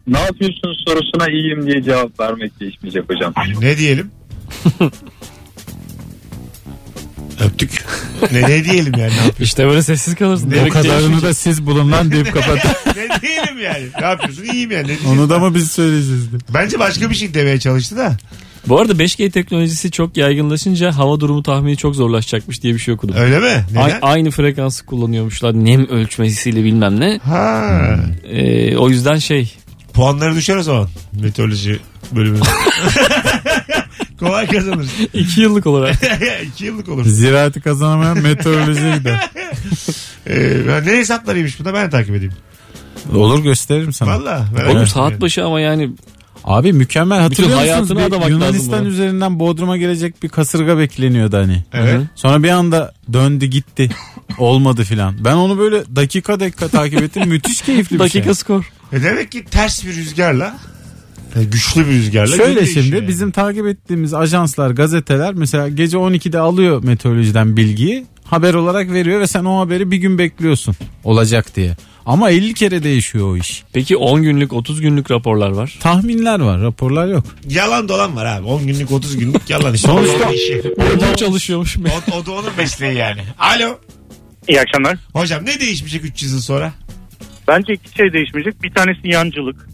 [0.07, 3.33] ne yapıyorsun sorusuna iyiyim diye cevap vermek değişmeyecek hocam.
[3.61, 4.11] Ne diyelim?
[7.45, 7.85] Öptük.
[8.31, 9.11] Ne, ne diyelim yani?
[9.11, 9.43] Ne, yapıyorsun?
[9.43, 10.47] İşte böyle sessiz kalırsın.
[10.47, 12.69] O Demek kadarını da siz bulun lan deyip kapatın.
[12.95, 13.83] ne diyelim yani?
[14.01, 14.43] Ne yapıyorsun?
[14.43, 14.87] İyiyim yani.
[14.87, 15.09] Ne?
[15.09, 16.27] Onu da mı biz söyleyeceğiz?
[16.53, 18.17] Bence başka bir şey demeye çalıştı da.
[18.67, 23.15] Bu arada 5G teknolojisi çok yaygınlaşınca hava durumu tahmini çok zorlaşacakmış diye bir şey okudum.
[23.17, 23.65] Öyle mi?
[23.77, 23.99] A- Neden?
[24.01, 25.53] aynı frekansı kullanıyormuşlar.
[25.53, 27.19] Nem ölçmesiyle bilmem ne.
[27.23, 27.95] Ha.
[28.29, 29.53] Ee, o yüzden şey
[29.93, 30.87] Puanları düşer o zaman.
[31.21, 31.79] Meteoroloji
[32.11, 32.39] bölümü.
[34.19, 34.87] Kolay kazanır.
[35.13, 35.95] 2 yıllık olarak.
[36.53, 37.05] İki yıllık olur.
[37.05, 39.29] Ziraati kazanamayan meteorolojiye gider.
[40.27, 42.33] Ee, ne hesaplarıymış bu da ben de takip edeyim.
[43.15, 44.09] Olur gösteririm sana.
[44.19, 44.45] Valla.
[44.55, 45.21] merak Oğlum ettim saat yani.
[45.21, 45.89] başı ama yani
[46.43, 47.69] Abi mükemmel hatırlıyor musunuz?
[47.71, 48.87] hayatını Bir adamak lazım Yunanistan buna.
[48.89, 51.63] üzerinden Bodrum'a gelecek bir kasırga bekleniyordu hani.
[51.73, 52.01] Evet.
[52.15, 53.89] Sonra bir anda döndü gitti.
[54.37, 55.15] Olmadı filan.
[55.25, 57.29] Ben onu böyle dakika dakika takip ettim.
[57.29, 58.33] Müthiş keyifli bir dakika şey.
[58.33, 58.71] skor.
[58.93, 60.55] E demek ki ters bir rüzgarla
[61.35, 63.07] yani güçlü bir rüzgarla Şöyle şimdi yani.
[63.07, 68.05] bizim takip ettiğimiz ajanslar, gazeteler mesela gece 12'de alıyor meteorolojiden bilgiyi.
[68.23, 71.77] Haber olarak veriyor ve sen o haberi bir gün bekliyorsun olacak diye.
[72.05, 73.63] Ama 50 kere değişiyor o iş.
[73.73, 75.77] Peki 10 günlük 30 günlük raporlar var.
[75.81, 77.23] Tahminler var, raporlar yok.
[77.49, 79.87] yalan dolan var abi 10 günlük 30 günlük yalan işte.
[79.87, 80.61] Sonuçta- işi.
[80.77, 81.77] Orada çalışıyormuş.
[81.77, 83.21] O, o da onun mesleği yani.
[83.39, 83.77] Alo.
[84.47, 84.97] İyi akşamlar.
[85.13, 86.73] Hocam ne değişmeyecek 300 yıl sonra?
[87.47, 88.63] Bence iki şey değişmeyecek.
[88.63, 89.69] Bir tanesi yancılık.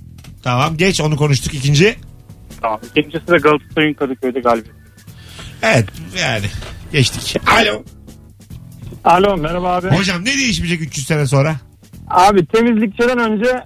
[0.45, 1.95] Tamam geç onu konuştuk ikinci.
[2.61, 2.79] Tamam.
[2.95, 4.79] İkincisi de Galatasaray'ın Kadıköy'de galibiyeti.
[5.61, 5.85] Evet
[6.21, 6.45] yani
[6.91, 7.41] geçtik.
[7.47, 7.83] Alo.
[9.03, 9.87] Alo merhaba abi.
[9.87, 11.55] Hocam ne değişmeyecek 300 sene sonra?
[12.07, 13.63] Abi temizlikçiden önce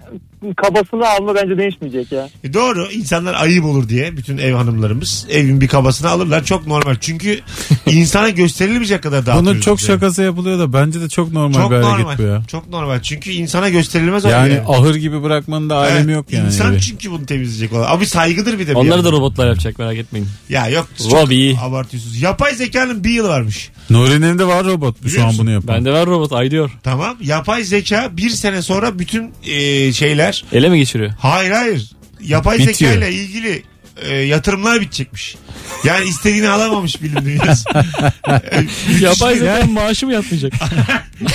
[0.58, 2.30] kabasını alma bence değişmeyecek ya.
[2.44, 6.96] E doğru insanlar ayıp olur diye bütün ev hanımlarımız evin bir kabasını alırlar çok normal.
[7.02, 7.40] Çünkü
[7.86, 9.46] insana gösterilmeyecek kadar dağıtıyoruz.
[9.52, 9.96] Bunun çok biz yani.
[10.00, 12.18] şakası yapılıyor da bence de çok normal Çok bir hareket normal.
[12.18, 12.44] bu ya.
[12.48, 13.00] Çok normal.
[13.02, 14.64] Çünkü insana gösterilmez o Yani yani.
[14.68, 16.46] ahır gibi bırakmanın da alemi Evet, yok yani.
[16.46, 16.82] İnsan evi.
[16.82, 17.96] çünkü bunu temizleyecek olan.
[17.96, 18.72] Abi saygıdır bir de.
[18.72, 19.12] bir Onları da yandan.
[19.12, 20.28] robotlar yapacak merak etmeyin.
[20.50, 20.88] Ya yok.
[20.98, 21.58] Çok Robbie.
[21.62, 22.22] abartıyorsunuz.
[22.22, 23.70] Yapay zekanın bir yılı varmış.
[23.90, 25.76] Nuri'nin de var robot Biliyor şu an bunu yapan.
[25.76, 26.72] Bende var robot ay diyor.
[26.84, 27.18] Tamam.
[27.22, 30.29] Yapay zeka bir sene sonra bütün e, şeyler.
[30.54, 31.12] Ele mi geçiriyor?
[31.20, 31.92] Hayır hayır.
[32.22, 32.92] Yapay Bitiyor.
[32.92, 33.64] zeka ile ilgili
[34.02, 35.36] e, yatırımlar bitecekmiş.
[35.84, 37.70] Yani istediğini alamamış bilim dünyası.
[39.02, 40.54] Yapay zeka maaşı mı yatmayacak?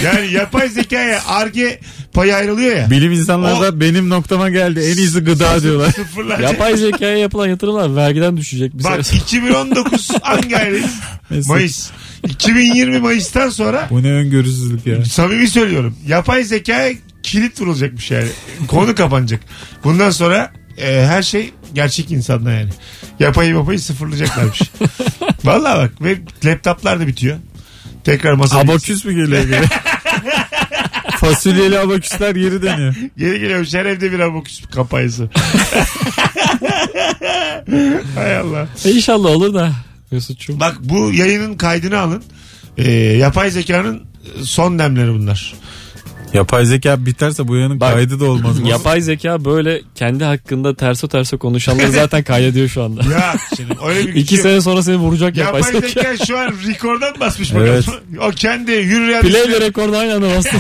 [0.05, 1.81] Yani yapay zekaya arge
[2.13, 2.91] payı ayrılıyor ya.
[2.91, 4.81] Bilim insanları da benim noktama geldi.
[4.81, 5.93] En iyisi gıda diyorlar.
[5.93, 6.39] Sıfırlar.
[6.39, 8.79] Yapay zekaya yapılan yatırımlar vergiden düşecek.
[8.79, 9.19] Bir Bak sonra.
[9.23, 10.91] 2019 hangi ayındayız?
[11.31, 11.91] Mesela- Mayıs.
[12.29, 15.05] 2020 Mayıs'tan sonra Bu ne öngörüsüzlük ya.
[15.05, 15.97] samimi söylüyorum.
[16.07, 16.93] Yapay zekaya
[17.25, 18.29] kilit vurulacakmış yani.
[18.69, 19.41] Konu kapanacak.
[19.85, 22.71] Bundan sonra e, her şey gerçek insanda yani.
[23.21, 24.61] Yapayı yapayı sıfırlayacaklarmış.
[25.45, 27.37] Vallahi bak ve laptoplar da bitiyor.
[28.05, 29.65] Tekrar masa Abaküs mü geliyor geri?
[31.17, 32.95] Fasulyeli abaküsler geri dönüyor.
[33.19, 35.31] Geri geliyormuş her evde bir abaküs kampanyası.
[38.15, 38.69] Hay Allah.
[38.85, 39.73] E İnşallah olur da
[40.11, 40.61] Mesut'cum.
[40.61, 42.23] Bak bu yayının kaydını alın.
[42.79, 44.03] E, yapay zekanın
[44.43, 45.55] son demleri bunlar.
[46.35, 48.57] Yapay zeka biterse bu yanın Bak, kaydı da olmaz.
[48.65, 53.03] Yapay zeka böyle kendi hakkında terso terso konuşanları zaten kaydediyor şu anda.
[53.13, 56.01] Ya şimdi öyle bir İki şey sene sonra seni vuracak yapay, Yapay zeka.
[56.13, 57.73] zeka şu an rekordan basmış bakalım.
[57.75, 57.85] Evet.
[58.21, 60.57] O kendi yürüyen Play ile rekorda aynı anda bastı.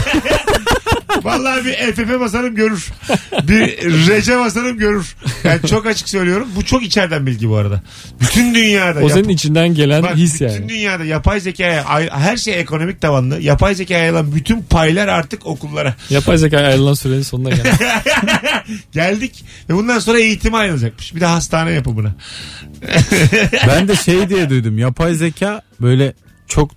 [1.22, 2.88] Vallahi bir FF basarım görür.
[3.42, 3.76] Bir
[4.20, 5.16] RC basarım görür.
[5.44, 6.48] Yani çok açık söylüyorum.
[6.56, 7.82] Bu çok içeriden bilgi bu arada.
[8.20, 8.98] Bütün dünyada.
[8.98, 10.68] o yap- senin içinden gelen Bak, his bütün yani.
[10.68, 13.40] dünyada yapay zekaya ay- her şey ekonomik tavanlı.
[13.40, 15.94] Yapay zekaya ayrılan bütün paylar artık okullara.
[16.10, 17.68] Yapay zeka ayrılan sürenin sonuna geldi.
[18.92, 21.14] Geldik ve bundan sonra eğitime ayrılacakmış.
[21.14, 22.14] Bir de hastane yapımına.
[23.68, 24.78] Ben de şey diye duydum.
[24.78, 26.14] Yapay zeka böyle
[26.48, 26.70] çok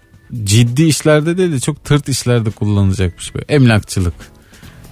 [0.43, 3.45] ciddi işlerde değil de çok tırt işlerde kullanılacakmış böyle.
[3.49, 4.13] Emlakçılık.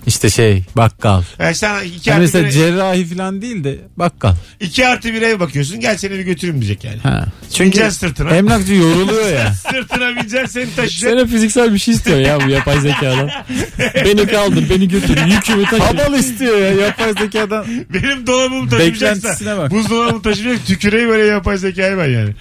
[0.07, 1.23] İşte şey bakkal.
[1.39, 4.35] Yani sen iki Yani artı, mesela bir, cerrahi falan değil de bakkal.
[4.59, 5.79] iki artı bir ev bakıyorsun.
[5.79, 6.97] Gel seni bir götüreyim diyecek yani.
[6.97, 7.25] Ha.
[7.53, 8.29] Çünkü Bineceksin sırtına.
[8.29, 9.53] emlakçı yoruluyor ya.
[9.71, 11.19] Sırtına bineceksin seni taşıyacak.
[11.19, 13.29] Sana fiziksel bir şey istiyor ya bu yapay zekadan.
[14.05, 15.83] beni kaldır, beni götür, yükümü taşı.
[15.83, 17.65] Havalı istiyor ya yapay zekadan.
[17.93, 19.15] Benim dolabımı taşıyacaksa.
[19.15, 19.71] Beklentisine bak.
[19.71, 22.35] Buzdolabımı taşıyacak tüküreyim böyle yapay zekayı ben yani.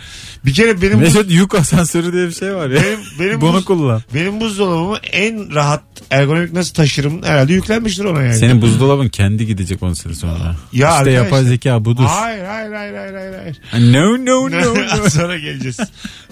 [0.46, 2.82] Bir kere benim buz, Mesut yük asansörü diye bir şey var ya.
[2.82, 4.02] benim, benim, Bunu buz, kullan.
[4.14, 8.34] benim buzdolabımı en rahat ergonomik nasıl taşırım herhalde yüklenmiştir ona yani.
[8.38, 10.56] Senin buzdolabın kendi gidecek 10 sene sonra.
[10.72, 12.04] Ya işte yapay zeka budur.
[12.04, 13.34] Hayır hayır hayır hayır hayır.
[13.38, 13.92] hayır.
[13.92, 14.74] No no no.
[15.04, 15.08] no.
[15.10, 15.76] Sonra geleceğiz.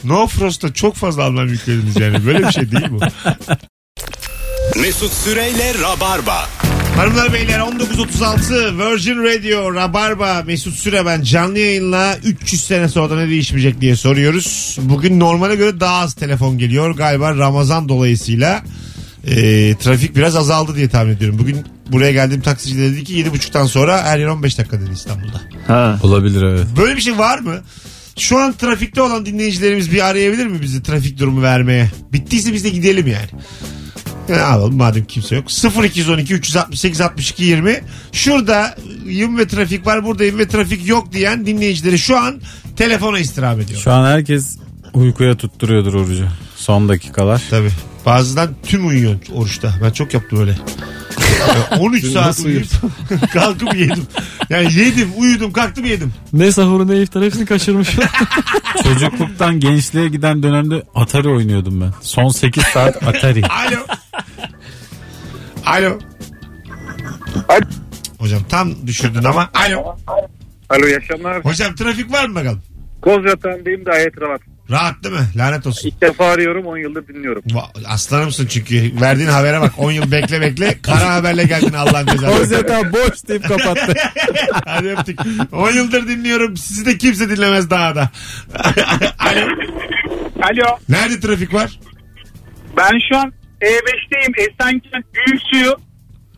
[0.05, 2.27] No Frost'ta çok fazla anlam yüklediniz yani.
[2.27, 3.01] Böyle bir şey değil bu.
[4.81, 6.48] Mesut Süreyle Rabarba.
[6.97, 13.29] Hanımlar beyler 19.36 Virgin Radio Rabarba Mesut Süre ben canlı yayınla 300 sene sonra ne
[13.29, 14.79] değişmeyecek diye soruyoruz.
[14.83, 16.91] Bugün normale göre daha az telefon geliyor.
[16.97, 18.63] Galiba Ramazan dolayısıyla
[19.27, 19.35] e,
[19.77, 21.39] trafik biraz azaldı diye tahmin ediyorum.
[21.39, 25.41] Bugün buraya geldiğim taksici de dedi ki 7.30'dan sonra her yer 15 dakika dedi İstanbul'da.
[25.67, 25.99] Ha.
[26.03, 26.67] Olabilir evet.
[26.77, 27.61] Böyle bir şey var mı?
[28.19, 31.91] Şu an trafikte olan dinleyicilerimiz bir arayabilir mi bizi trafik durumu vermeye?
[32.13, 33.29] Bittiyse biz de gidelim yani.
[34.29, 35.45] Ne yapalım madem kimse yok.
[35.85, 37.81] 0212 368 62 20
[38.13, 38.75] Şurada
[39.07, 42.41] yım ve trafik var buradayım ve trafik yok diyen dinleyicileri şu an
[42.77, 43.81] telefona istirham ediyor.
[43.81, 44.59] Şu an herkes
[44.95, 46.29] uykuya tutturuyordur orucu.
[46.57, 47.43] Son dakikalar.
[47.51, 47.71] Tabii.
[48.07, 49.75] Bazıdan tüm uyuyor oruçta.
[49.83, 50.59] Ben çok yaptım öyle.
[51.49, 52.67] Ya 13 saat Nasıl uyuyup
[53.33, 54.07] kalkıp yedim.
[54.51, 56.13] Yani yedim, uyudum, kalktım yedim.
[56.33, 57.89] Ne sahuru ne iftar hepsini kaçırmış.
[58.83, 61.93] Çocukluktan gençliğe giden dönemde Atari oynuyordum ben.
[62.03, 63.43] Son 8 saat Atari.
[63.47, 63.79] Alo.
[65.66, 65.98] Alo.
[67.48, 67.61] Alo.
[68.18, 69.51] Hocam tam düşürdün ama.
[69.55, 69.96] Alo.
[70.70, 71.44] Alo yaşamlar.
[71.44, 72.62] Hocam trafik var mı bakalım?
[73.03, 74.40] Kozyatan'dayım gayet rahat.
[74.70, 75.20] Rahat değil mi?
[75.37, 75.88] Lanet olsun.
[75.88, 77.42] İlk defa arıyorum 10 yıldır dinliyorum.
[77.42, 79.01] Va- Aslanımsın çünkü.
[79.01, 79.72] Verdiğin habere bak.
[79.79, 80.79] 10 yıl bekle bekle.
[80.83, 82.38] Kara haberle geldin Allah'ın cezası.
[82.38, 83.94] Kozeta boş deyip kapattı.
[84.66, 85.18] Hadi öptük.
[85.53, 86.57] 10 yıldır dinliyorum.
[86.57, 88.11] Sizi de kimse dinlemez daha da.
[89.18, 89.40] Alo.
[90.42, 91.79] Alo Nerede trafik var?
[92.77, 95.77] ben şu an E5'teyim Esenkent Büyüksuyu.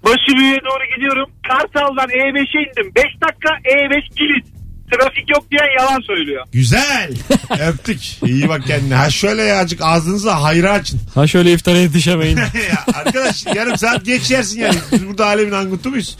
[0.04, 1.30] Başıbüyü'ye doğru gidiyorum.
[1.48, 2.92] Kartal'dan E5'e indim.
[2.96, 4.54] 5 dakika E5 kilit.
[4.92, 6.44] Trafik yok diyen yalan söylüyor.
[6.52, 7.10] Güzel.
[7.68, 8.00] Öptük.
[8.26, 8.94] İyi bak kendine.
[8.94, 11.00] Ha şöyle ya azıcık ağzınızı hayra açın.
[11.14, 12.36] ha şöyle iftara yetişemeyin.
[12.70, 14.76] ya arkadaş yarım saat geç yersin yani.
[14.92, 16.18] Biz burada alemin angutu muyuz?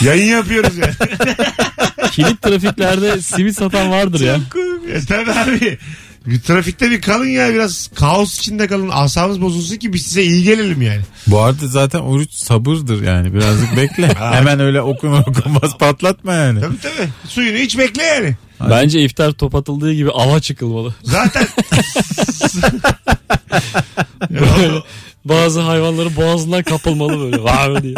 [0.00, 0.90] Yayın yapıyoruz ya.
[2.12, 4.34] Kilit trafiklerde simit satan vardır ya.
[4.94, 5.78] e, tabii abi.
[6.28, 8.90] Bir trafikte bir kalın ya biraz kaos içinde kalın.
[8.92, 11.00] Asabınız bozulsun ki biz size iyi gelelim yani.
[11.26, 13.34] Bu arada zaten oruç sabırdır yani.
[13.34, 14.08] Birazcık bekle.
[14.18, 16.60] Hemen öyle okunur okunmaz patlatma yani.
[16.60, 17.08] Tabii tabii.
[17.28, 18.36] Suyunu hiç bekle yani.
[18.70, 20.94] Bence iftar top atıldığı gibi ava çıkılmalı.
[21.02, 21.46] Zaten
[24.30, 24.82] Böyle
[25.24, 27.42] bazı hayvanların boğazından kapılmalı böyle.
[27.42, 27.94] Var diye.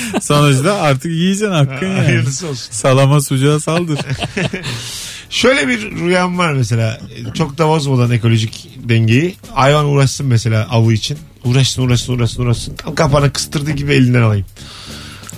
[0.22, 1.98] Sonuçta artık yiyeceksin hakkın yani.
[2.00, 2.72] hayırlısı olsun.
[2.72, 3.98] Salama sucuğa saldır.
[5.30, 7.00] Şöyle bir rüyam var mesela.
[7.34, 9.36] Çok da bozmadan ekolojik dengeyi.
[9.54, 11.18] Hayvan uğraşsın mesela avı için.
[11.44, 12.74] Uğraşsın uğraşsın uğraşsın uğraşsın.
[12.76, 14.46] Tam kapana kıstırdığı gibi elinden alayım.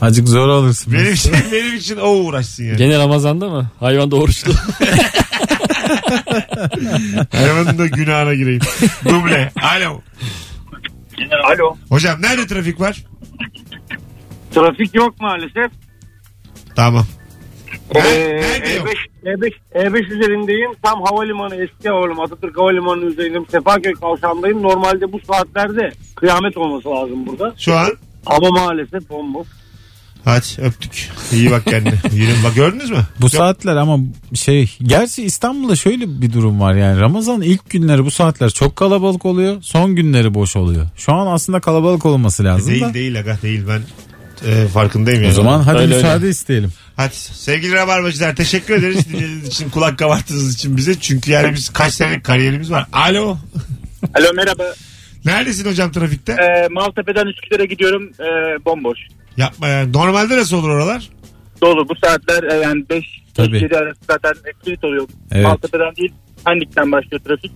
[0.03, 0.93] Azıcık zor alırsın.
[0.93, 2.77] Benim için, benim için o uğraşsın yani.
[2.77, 3.71] Gene Ramazan'da mı?
[3.81, 4.53] Hayvan da oruçlu.
[7.33, 8.61] Hayvanın da günahına gireyim.
[9.05, 9.53] Duble.
[9.63, 10.01] Alo.
[11.45, 11.77] Alo.
[11.89, 13.05] Hocam nerede trafik var?
[14.55, 15.71] Trafik yok maalesef.
[16.77, 17.05] Tamam.
[17.95, 18.89] Ee, Nerede, nerede yok?
[19.25, 20.71] E5, E5, E5 üzerindeyim.
[20.83, 23.47] Tam havalimanı eski havalimanı Atatürk Havalimanı üzerindeyim.
[23.51, 24.63] Sefaköy kavşağındayım.
[24.63, 27.55] Normalde bu saatlerde kıyamet olması lazım burada.
[27.59, 27.89] Şu an.
[28.27, 29.47] Ama maalesef bomboş.
[30.25, 31.09] Hadi öptük.
[31.33, 31.95] İyi bak kendine.
[32.13, 32.99] Yürüyün bak gördünüz mü?
[33.21, 33.99] Bu saatler ama
[34.35, 39.27] şey gerçi İstanbul'da şöyle bir durum var yani Ramazan ilk günleri bu saatler çok kalabalık
[39.27, 40.87] oluyor son günleri boş oluyor.
[40.97, 42.95] Şu an aslında kalabalık olması lazım Değil da.
[42.95, 43.83] değil aga değil ben
[44.47, 45.33] e, farkındayım yani.
[45.33, 46.73] O zaman hadi Öyle, müsaade isteyelim.
[46.97, 50.95] Hadi sevgili rabarbacılar teşekkür ederiz dinlediğiniz için kulak kabarttığınız için bize.
[51.01, 52.87] Çünkü yani biz kaç senelik kariyerimiz var.
[52.93, 53.37] Alo.
[54.15, 54.65] Alo merhaba.
[55.25, 56.33] Neredesin hocam trafikte?
[56.33, 58.11] Ee, Maltepe'den Üsküdar'a gidiyorum.
[58.21, 58.25] Ee,
[58.65, 58.99] bomboş.
[59.37, 59.87] Yapma ya.
[59.87, 61.09] Normalde nasıl olur oralar?
[61.63, 61.89] Dolu.
[61.89, 63.57] Bu saatler e, yani 5 Tabii.
[63.63, 64.33] 7 arası zaten
[64.65, 65.09] kilit oluyor.
[65.33, 65.45] Evet.
[65.47, 66.13] Maltepe'den değil
[66.47, 67.53] Pendik'ten başlıyor trafik.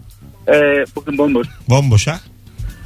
[0.48, 1.46] Ee, bugün bomboş.
[1.68, 2.20] Bomboş ha.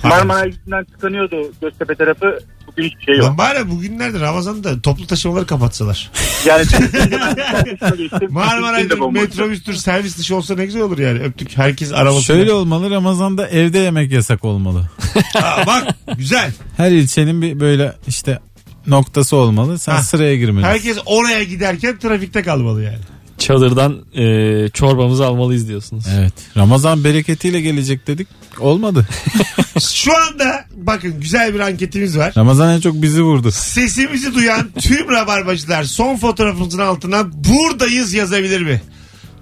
[0.03, 2.39] Marmara yüzünden tıkanıyordu Göztepe tarafı.
[2.77, 3.27] Bugün hiçbir şey yok.
[3.27, 6.11] Lan bari bugünlerde Ramazan'da toplu taşımaları kapatsalar.
[6.47, 6.65] Yani.
[8.31, 11.19] Marmaray'dır, metrobüstür, servis dışı olsa ne güzel olur yani.
[11.19, 12.23] Öptük herkes arabasına.
[12.37, 14.89] Şöyle olmalı Ramazan'da evde yemek yasak olmalı.
[15.35, 15.87] Aa, bak
[16.19, 16.53] güzel.
[16.77, 18.39] Her ilçenin bir böyle işte
[18.87, 19.79] noktası olmalı.
[19.79, 20.03] Sen Ha.
[20.03, 20.69] sıraya girmelisin.
[20.69, 22.99] Herkes oraya giderken trafikte kalmalı yani.
[23.39, 26.05] Çadırdan e, çorbamızı almalıyız diyorsunuz.
[26.19, 26.33] Evet.
[26.57, 28.29] Ramazan bereketiyle gelecek dedik.
[28.59, 29.09] Olmadı.
[29.93, 32.33] Şu anda bakın güzel bir anketimiz var.
[32.37, 33.51] Ramazan en çok bizi vurdu.
[33.53, 38.83] Sesimizi duyan tüm rabarbacılar son fotoğrafımızın altına buradayız yazabilir mi?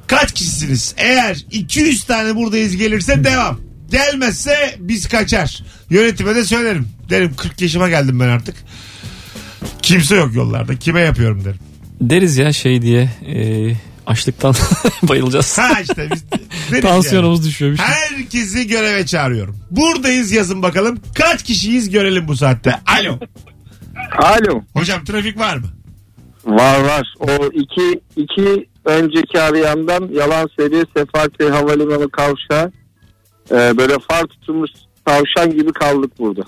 [0.06, 0.94] Kaç kişisiniz?
[0.96, 3.60] Eğer 200 tane buradayız gelirse devam.
[3.90, 5.62] Gelmezse biz kaçar.
[5.90, 6.88] Yönetime de söylerim.
[7.10, 8.56] Derim 40 yaşıma geldim ben artık.
[9.82, 10.78] Kimse yok yollarda.
[10.78, 11.58] Kime yapıyorum derim.
[12.00, 13.36] Deriz ya şey diye e,
[14.06, 14.54] açlıktan
[15.02, 15.58] bayılacağız.
[15.58, 16.82] Ha işte biz deriz yani.
[16.82, 17.72] Tansiyonumuz düşüyor.
[17.72, 17.86] Bir şey.
[17.86, 19.56] Herkesi göreve çağırıyorum.
[19.70, 20.98] Buradayız yazın bakalım.
[21.14, 22.80] Kaç kişiyiz görelim bu saatte.
[22.86, 23.18] Alo.
[24.18, 24.62] Alo.
[24.74, 25.66] Hocam trafik var mı?
[26.44, 27.14] Var var.
[27.20, 30.84] O iki, iki önceki arayandan yalan söylüyor.
[30.96, 32.72] Sefaköy Havalimanı kavşağı.
[33.50, 34.70] Ee, böyle far tutulmuş
[35.04, 36.42] tavşan gibi kaldık burada.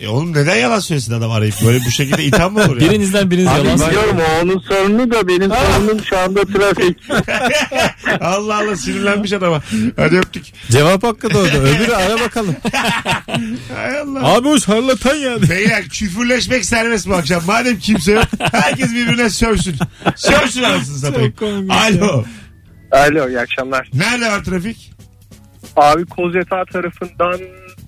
[0.00, 1.54] E oğlum neden yalan söylesin adam arayıp?
[1.66, 2.90] Böyle bu şekilde itham mı olur ya?
[2.90, 4.02] Birinizden biriniz Abi yalan söylüyor.
[4.02, 6.98] biliyorum o onun sorunu da benim sorunum şu anda trafik.
[8.20, 9.62] Allah Allah sinirlenmiş adama.
[9.96, 10.44] Hadi öptük.
[10.70, 11.56] Cevap hakkı doğdu.
[11.58, 12.56] Öbürü ara bakalım.
[13.76, 14.34] Hay Allah.
[14.34, 15.50] Abi o şarlatan yani.
[15.50, 17.42] Beyler küfürleşmek serbest bu akşam.
[17.46, 19.74] Madem kimse yok herkes birbirine sövsün.
[20.16, 21.32] Sövsün anasını satayım.
[21.38, 22.24] komik Alo.
[22.92, 23.90] Alo iyi akşamlar.
[23.94, 24.92] Nerede var trafik?
[25.76, 27.40] Abi Kozeta tarafından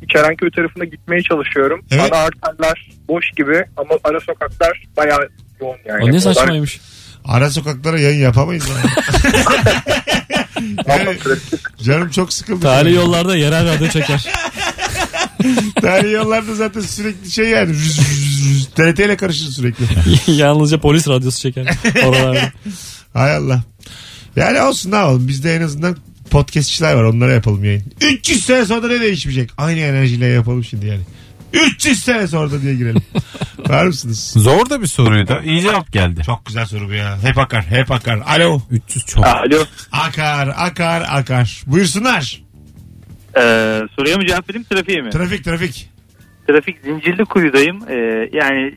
[0.09, 1.81] Kerenköy tarafına gitmeye çalışıyorum.
[1.91, 2.13] Evet.
[2.13, 5.29] Ana arterler boş gibi ama ara sokaklar bayağı
[5.61, 6.05] yoğun yani.
[6.05, 6.81] O ne saçmaymış.
[7.25, 8.69] Ara sokaklara yayın yapamayız.
[8.69, 8.91] Yani.
[11.83, 12.61] Canım çok sıkıldı.
[12.61, 14.29] Tarihi yollarda yerel radyo çeker.
[15.81, 17.69] Tarihi yollarda zaten sürekli şey yani.
[17.69, 18.67] Rüz, rüz, rüz.
[18.67, 19.85] TRT ile karışır sürekli.
[20.33, 21.67] Yalnızca polis radyosu çeker.
[22.05, 22.53] Oralarda.
[23.13, 23.63] Hay Allah.
[24.37, 25.29] Yani olsun ne yapalım.
[25.29, 25.97] Bizde en azından
[26.29, 27.05] podcastçiler var.
[27.05, 27.85] Onlara yapalım yayın.
[28.03, 29.51] 300 sene sonra ne değişmeyecek?
[29.59, 31.03] Aynı enerjiyle yapalım şimdi yani.
[31.53, 33.03] 300 sene sonra da diye girelim.
[33.69, 34.33] var mısınız?
[34.37, 35.41] Zor da bir soruydu.
[35.45, 36.23] İyi cevap geldi.
[36.27, 37.19] Çok güzel soru bu ya.
[37.23, 38.19] Hep akar, hep akar.
[38.27, 38.61] Alo.
[38.71, 39.27] 300 çok.
[39.27, 39.65] Alo.
[39.93, 41.63] Akar, akar, akar.
[41.67, 42.43] Buyursunlar.
[43.37, 45.11] Ee, soruya mı cevap vereyim trafiğe mi?
[45.11, 45.91] Trafik, trafik.
[46.49, 47.83] Trafik zincirli kuyudayım.
[47.89, 47.95] Ee,
[48.33, 48.75] yani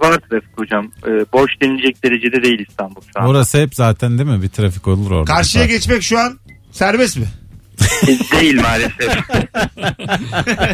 [0.00, 0.90] var trafik hocam.
[1.06, 3.26] Ee, boş denilecek derecede değil İstanbul şu an.
[3.26, 4.42] Orası hep zaten değil mi?
[4.42, 5.34] Bir trafik olur orada.
[5.34, 6.38] Karşıya geçmek şu an
[6.72, 7.26] serbest mi?
[8.40, 9.18] değil maalesef.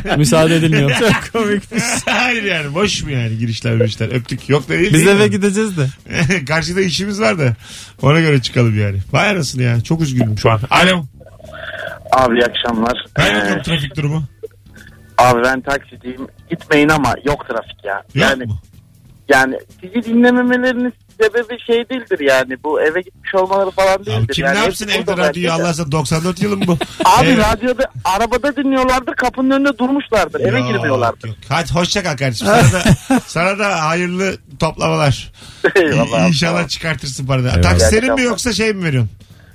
[0.18, 0.90] Müsaade edilmiyor.
[2.06, 4.92] Hayır yani boş mu yani girişler girişler öptük yok da değil.
[4.92, 5.30] Biz değil eve mi?
[5.30, 5.86] gideceğiz de.
[6.44, 7.56] Karşıda işimiz var da
[8.02, 8.98] ona göre çıkalım yani.
[9.12, 10.60] Vay arasını ya çok üzgünüm şu an.
[10.70, 11.04] Alo.
[12.12, 13.04] Abi iyi akşamlar.
[13.18, 14.24] Ver Ee, trafik durumu.
[15.18, 16.26] abi ben taksideyim.
[16.50, 17.94] Gitmeyin ama yok trafik ya.
[17.94, 18.58] Yok yani mu?
[19.28, 22.56] yani sizi dinlememelerinin sebebi şey değildir yani.
[22.64, 24.18] Bu eve gitmiş olmaları falan değildir.
[24.24, 25.64] Abi kim yani ne yapsın hepsi evde burada radyoyu bence de.
[25.64, 26.72] Allah sana 94 yılım bu.
[27.04, 27.38] Abi Evet.
[27.38, 30.40] radyoda arabada dinliyorlardır kapının önünde durmuşlardır.
[30.40, 31.28] Eve Yok, girmiyorlardır.
[31.28, 31.36] yok.
[31.48, 32.46] Hadi hoşça kal kardeşim.
[32.46, 32.82] Sana da,
[33.26, 35.32] sana da hayırlı toplamalar.
[35.74, 36.28] Eyvallah.
[36.28, 37.46] İnşallah çıkartırsın parayı.
[37.48, 37.62] Eyvallah.
[37.62, 39.10] Taksi senin mi yoksa şey mi veriyorsun?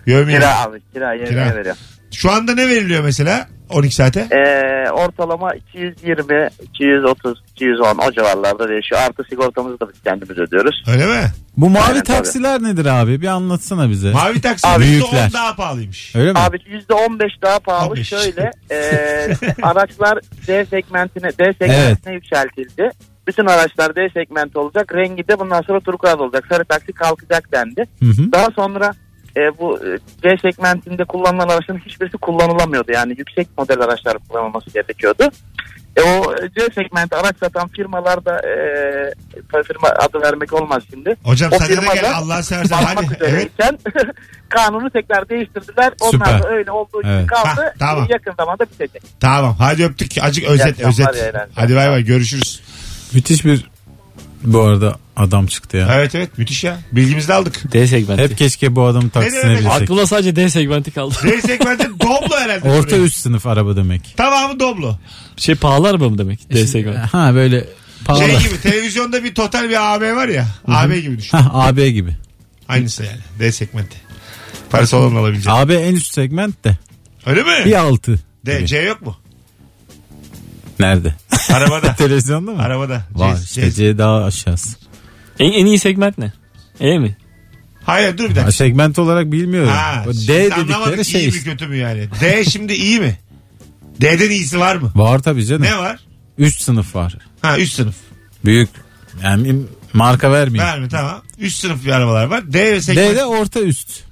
[0.06, 0.40] Yövmiye.
[0.40, 1.56] Kira abi kira yerine Kira.
[1.56, 1.76] veriyor.
[2.12, 4.20] Şu anda ne veriliyor mesela 12 saate?
[4.32, 9.02] Ee, ortalama 220, 230, 210 o civarlarda değişiyor.
[9.02, 10.84] Artı sigortamızı da biz kendimiz ödüyoruz.
[10.88, 11.22] Öyle mi?
[11.58, 13.22] Bu mavi Evet, taksiler nedir abi?
[13.22, 14.12] Bir anlatsana bize.
[14.12, 15.34] Mavi taksi Abi, %10 büyükler.
[15.34, 16.16] daha pahalıymış.
[16.16, 16.40] Öyle mi?
[16.40, 18.08] Abi %15 daha pahalı 15.
[18.08, 18.78] şöyle e,
[19.64, 22.90] araçlar D segmentine D segmentine yükseltildi.
[23.28, 24.96] Bütün araçlar D segmenti olacak.
[24.96, 26.46] Rengi de bundan sonra turkuaz olacak.
[26.50, 27.86] Sarı taksi kalkacak dendi.
[28.00, 28.32] Hı hı.
[28.32, 28.94] Daha sonra
[29.38, 32.92] e, bu e, D segmentinde kullanılan araçların hiçbirisi kullanılamıyordu.
[32.92, 35.30] Yani yüksek model araçlar kullanılması gerekiyordu.
[35.98, 41.16] E, o C segmenti araç satan firmalarda e, firma adı vermek olmaz şimdi.
[41.24, 42.96] Hocam O sen de gel Allah'ını seversen hadi.
[42.96, 43.22] Batmak Evet.
[43.32, 43.78] üzereyken
[44.50, 45.94] kanunu tekrar değiştirdiler.
[46.02, 46.44] Onlar Süper.
[46.44, 47.28] da öyle olduğu gibi Evet.
[47.28, 47.62] kaldı.
[47.62, 48.08] Ha, tamam.
[48.10, 49.02] Yakın zamanda bitecek.
[49.20, 50.12] Tamam hadi öptük.
[50.22, 51.08] Acık özet özet.
[51.08, 51.48] eğlenceler.
[51.56, 52.62] Hadi bay bay görüşürüz.
[53.14, 53.70] Müthiş bir
[54.44, 55.88] bu arada adam çıktı ya.
[55.96, 56.80] Evet evet müthiş ya.
[56.92, 57.74] Bilgimizi de aldık.
[57.74, 58.24] D segmenti.
[58.24, 59.58] Hep keşke bu adamın taksine demek?
[59.60, 59.72] binsek.
[59.82, 61.16] Aklımda sadece D segmenti kaldı.
[61.24, 62.70] D segmenti Doblo herhalde.
[62.70, 63.04] Orta buraya.
[63.04, 64.14] üst sınıf araba demek.
[64.18, 64.96] Tamamı Doblo.
[65.38, 66.54] Şey pahalı araba mı demek?
[66.54, 67.00] D segmenti.
[67.00, 67.68] Ha böyle
[68.06, 68.24] pahalı.
[68.24, 70.48] Şey gibi televizyonda bir total bir AB var ya.
[70.68, 71.38] AB gibi düşün.
[71.38, 72.16] Ha, AB gibi.
[72.68, 73.20] Aynısı yani.
[73.40, 73.98] D segmenti.
[74.70, 75.54] Parası olan alabilecek.
[75.54, 76.78] AB en üst segment de.
[77.26, 77.66] Öyle mi?
[77.66, 78.20] Bir altı.
[78.46, 78.68] D, gibi.
[78.68, 79.18] C yok mu?
[80.80, 81.16] Nerede?
[81.54, 81.96] Arabada.
[81.98, 82.62] Televizyonda mı?
[82.64, 83.02] Arabada.
[83.12, 84.78] Var C- işte C- C daha aşağısı.
[85.40, 86.32] En, en iyi segment ne?
[86.80, 87.18] E mi?
[87.86, 88.52] Hayır dur bir Ha, dakika.
[88.52, 89.70] segment olarak bilmiyorum.
[89.72, 91.52] Ha, O D dedikleri şey iyi mi işte.
[91.52, 92.08] kötü mü yani?
[92.22, 93.20] D şimdi iyi mi?
[94.02, 94.92] D'den iyisi var mı?
[94.96, 95.62] Var tabii canım.
[95.62, 96.00] Ne var?
[96.38, 97.16] Üst sınıf var.
[97.42, 97.96] Ha üst sınıf.
[98.46, 98.70] Büyük.
[99.24, 99.56] Yani
[99.94, 100.74] marka vermeyeyim.
[100.74, 101.22] Var mı tamam.
[101.40, 102.54] Üst sınıf bir arabalar var.
[102.54, 103.10] D ve segment.
[103.12, 104.04] D de orta üst.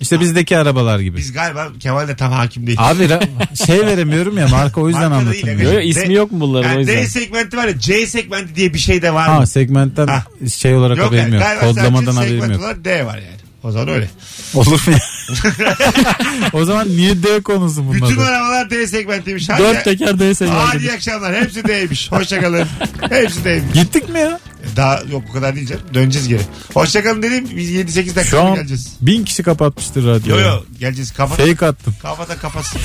[0.00, 1.16] İşte bizdeki arabalar gibi.
[1.16, 2.78] Biz galiba Kemal de tam hakim değil.
[2.80, 5.78] Abi ra- şey veremiyorum ya marka o yüzden Marka değil, anlatamıyorum.
[5.88, 6.96] Yok, ismi yok mu bunların Yani o yüzden?
[6.96, 9.34] D segmenti var ya C segmenti diye bir şey de var mı?
[9.34, 10.24] Ha segmentten Ha.
[10.56, 11.42] şey olarak Yok haberim yani yok.
[11.42, 12.60] galiba Kodlamadan sadece haberim segment yok.
[12.62, 13.40] olarak D var yani.
[13.62, 14.10] O zaman öyle.
[14.54, 14.98] Olur mu ya?
[16.52, 19.48] o zaman niye D konusu bunun Bütün arabalar D segmentiymiş.
[19.48, 20.78] Hadi, Dört teker D Hadi segmenti.
[20.78, 21.34] iyi akşamlar.
[21.42, 22.12] Hepsi D'ymiş.
[22.12, 22.66] Hoşçakalın.
[23.10, 23.72] Hepsi D'ymiş.
[23.74, 24.40] Gittik mi ya?
[24.76, 25.82] Daha yok bu kadar değil canım.
[25.94, 26.42] Döneceğiz geri.
[26.74, 27.48] Hoşçakalın dedim.
[27.56, 28.88] Biz 7-8 dakika Şu sonra an geleceğiz.
[29.00, 30.42] bin kişi kapatmıştır radyoyu.
[30.42, 31.12] Yo yo geleceğiz.
[31.12, 31.36] Kapat.
[31.38, 31.94] Fake attım.
[32.02, 32.80] Kafada kapatsın.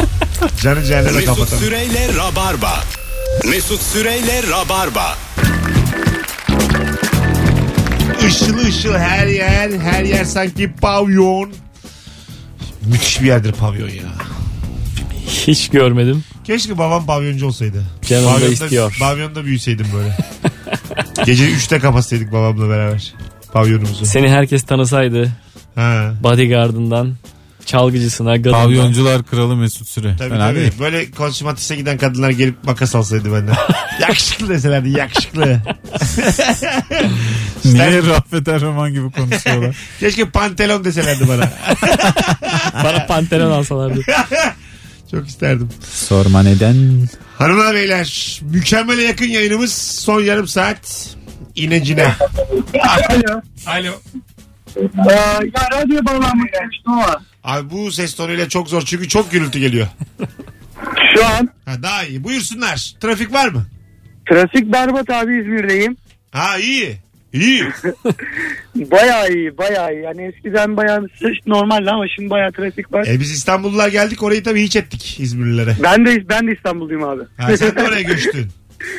[0.62, 1.62] Canı cehenneme Mesut kapatalım.
[1.64, 2.84] Süreyle Rabarba.
[3.48, 5.18] Mesut Süreyle Rabarba.
[8.28, 9.70] Işıl ışıl her yer.
[9.80, 11.52] Her yer sanki pavyon.
[12.86, 14.02] Müthiş bir yerdir pavyon ya.
[15.46, 16.24] Hiç görmedim.
[16.44, 17.84] Keşke babam pavyoncu olsaydı.
[18.08, 18.96] Canım da Pavyonda- istiyor.
[19.00, 20.16] Pavyonda büyüseydim böyle.
[21.26, 23.14] Gece 3'te kapatsaydık babamla beraber.
[23.52, 24.06] Pavyonumuzu.
[24.06, 25.32] Seni herkes tanısaydı
[25.74, 26.12] Ha.
[26.22, 27.14] bodyguardından
[27.66, 28.52] Çalgıcısına, gadına.
[28.62, 30.14] Pavyoncular kralı Mesut Süre.
[30.18, 30.58] Tabii Fena tabii.
[30.60, 30.72] değil.
[30.80, 33.56] Böyle konsumatise giden kadınlar gelip makas alsaydı benden.
[34.00, 35.42] yakışıklı deselerdi yakışıklı.
[37.64, 39.76] Niye Rafet Erroman gibi konuşuyorlar?
[40.00, 41.50] Keşke pantelon deselerdi bana.
[42.84, 44.00] Bana panteron alsalardı.
[45.10, 45.68] Çok isterdim.
[45.92, 47.08] Sorma neden?
[47.40, 49.72] Hanımlar beyler mükemmele yakın yayınımız
[50.02, 51.16] son yarım saat
[51.54, 52.14] inecine.
[53.08, 53.40] Alo.
[53.66, 53.92] Alo.
[54.76, 54.82] Ee,
[55.54, 55.98] ya radyo
[56.46, 57.20] istemiştim ama.
[57.44, 59.86] Abi bu ses tonuyla çok zor çünkü çok gürültü geliyor.
[61.16, 62.24] Şu an Ha, daha iyi.
[62.24, 62.94] Buyursunlar.
[63.00, 63.66] Trafik var mı?
[64.30, 65.96] trafik berbat abi İzmir'deyim.
[66.32, 66.96] Ha iyi.
[67.32, 67.64] İyi.
[68.74, 70.02] Bayağı iyi bayağı iyi.
[70.02, 71.06] Yani eskiden bayağı
[71.46, 73.06] normaldi ama şimdi bayağı trafik var.
[73.06, 75.76] E biz İstanbullular geldik orayı tabii hiç ettik İzmirlilere.
[75.82, 77.22] Ben de ben de İstanbul'dayım abi.
[77.36, 78.46] Ha, sen de oraya göçtün.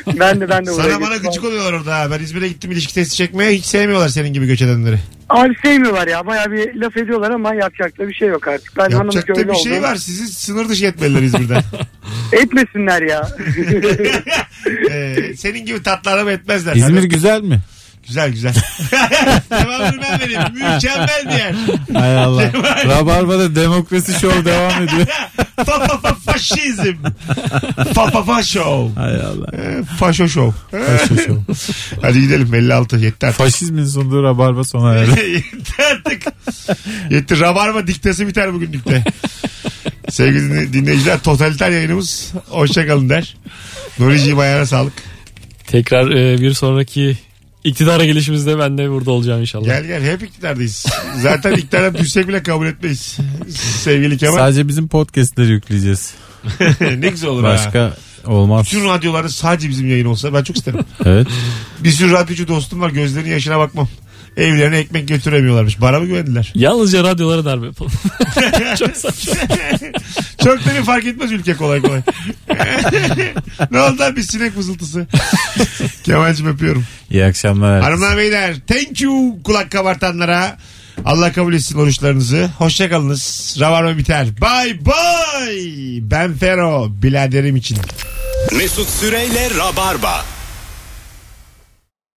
[0.20, 2.10] ben de ben de oraya Sana bana gittim gıcık oluyorlar orada ha.
[2.10, 4.98] Ben İzmir'e gittim ilişki testi çekmeye hiç sevmiyorlar senin gibi göç edenleri.
[5.28, 6.26] Abi sevmiyorlar ya.
[6.26, 8.76] Bayağı bir laf ediyorlar ama yapacak da bir şey yok artık.
[8.76, 9.82] Ben Yapacak da köylü bir şey oldum.
[9.82, 9.96] var.
[9.96, 11.62] Sizi sınır dışı etmeliler İzmir'den.
[12.32, 13.28] Etmesinler ya.
[14.90, 16.76] Ee, senin gibi tatlı araba etmezler.
[16.76, 17.08] İzmir Tabii.
[17.08, 17.60] güzel mi?
[18.06, 18.54] Güzel güzel.
[19.50, 20.42] Devamını ben vereyim.
[20.52, 21.54] Mükemmel bir yer.
[21.94, 22.52] Hay Allah.
[22.86, 25.06] Rabarba'da demokrasi şov devam ediyor.
[25.56, 26.94] Fa fa fa faşizm.
[27.94, 29.00] Fa fa fa show.
[29.00, 29.46] Hay Allah.
[29.56, 30.78] Ee, Faşo show.
[30.86, 31.36] Faşo şov.
[32.02, 33.28] Hadi gidelim 56 yeter.
[33.28, 33.38] artık.
[33.38, 35.10] Faşizmin sunduğu Rabarba sona erdi.
[35.20, 36.22] yeter artık.
[37.10, 37.40] Yeter.
[37.40, 39.04] Rabarba diktesi biter bugünlükte.
[40.08, 42.32] Sevgili dinle- dinleyiciler totaliter yayınımız.
[42.48, 43.36] Hoşçakalın der.
[43.98, 44.92] Nuri'ciğim ayağına sağlık.
[45.66, 47.18] Tekrar e, bir sonraki
[47.64, 49.64] iktidara gelişimizde ben de burada olacağım inşallah.
[49.64, 50.86] Gel gel hep iktidardayız.
[51.20, 53.18] Zaten iktidardan düşsek bile kabul etmeyiz.
[53.82, 54.36] Sevgili Kemal.
[54.36, 56.14] Sadece bizim podcastleri yükleyeceğiz.
[56.80, 57.48] ne güzel olur ha.
[57.48, 57.96] Başka
[58.26, 58.66] olmaz.
[58.66, 60.80] Bütün radyolarda sadece bizim yayın olsa ben çok isterim.
[61.04, 61.26] Evet.
[61.80, 63.88] Bir sürü radyocu dostum var gözlerinin yaşına bakmam.
[64.36, 65.80] Evlerine ekmek götüremiyorlarmış.
[65.80, 66.52] Bana mı güvendiler?
[66.54, 67.92] Yalnızca radyolara darbe yapalım.
[68.78, 69.34] Çok saçma.
[70.44, 72.00] Çok bir fark etmez ülke kolay kolay.
[73.70, 75.06] ne oldu lan bir sinek vızıltısı.
[76.04, 76.84] Kemal'cim öpüyorum.
[77.10, 77.82] İyi akşamlar.
[77.82, 80.56] Hanımlar beyler thank you kulak kabartanlara.
[81.04, 82.50] Allah kabul etsin oruçlarınızı.
[82.58, 83.56] Hoşçakalınız.
[83.60, 84.26] Ravarma biter.
[84.40, 86.10] Bye bye.
[86.10, 86.88] Ben Fero.
[87.02, 87.78] Biladerim için.
[88.56, 90.24] Mesut Süreyle Rabarba.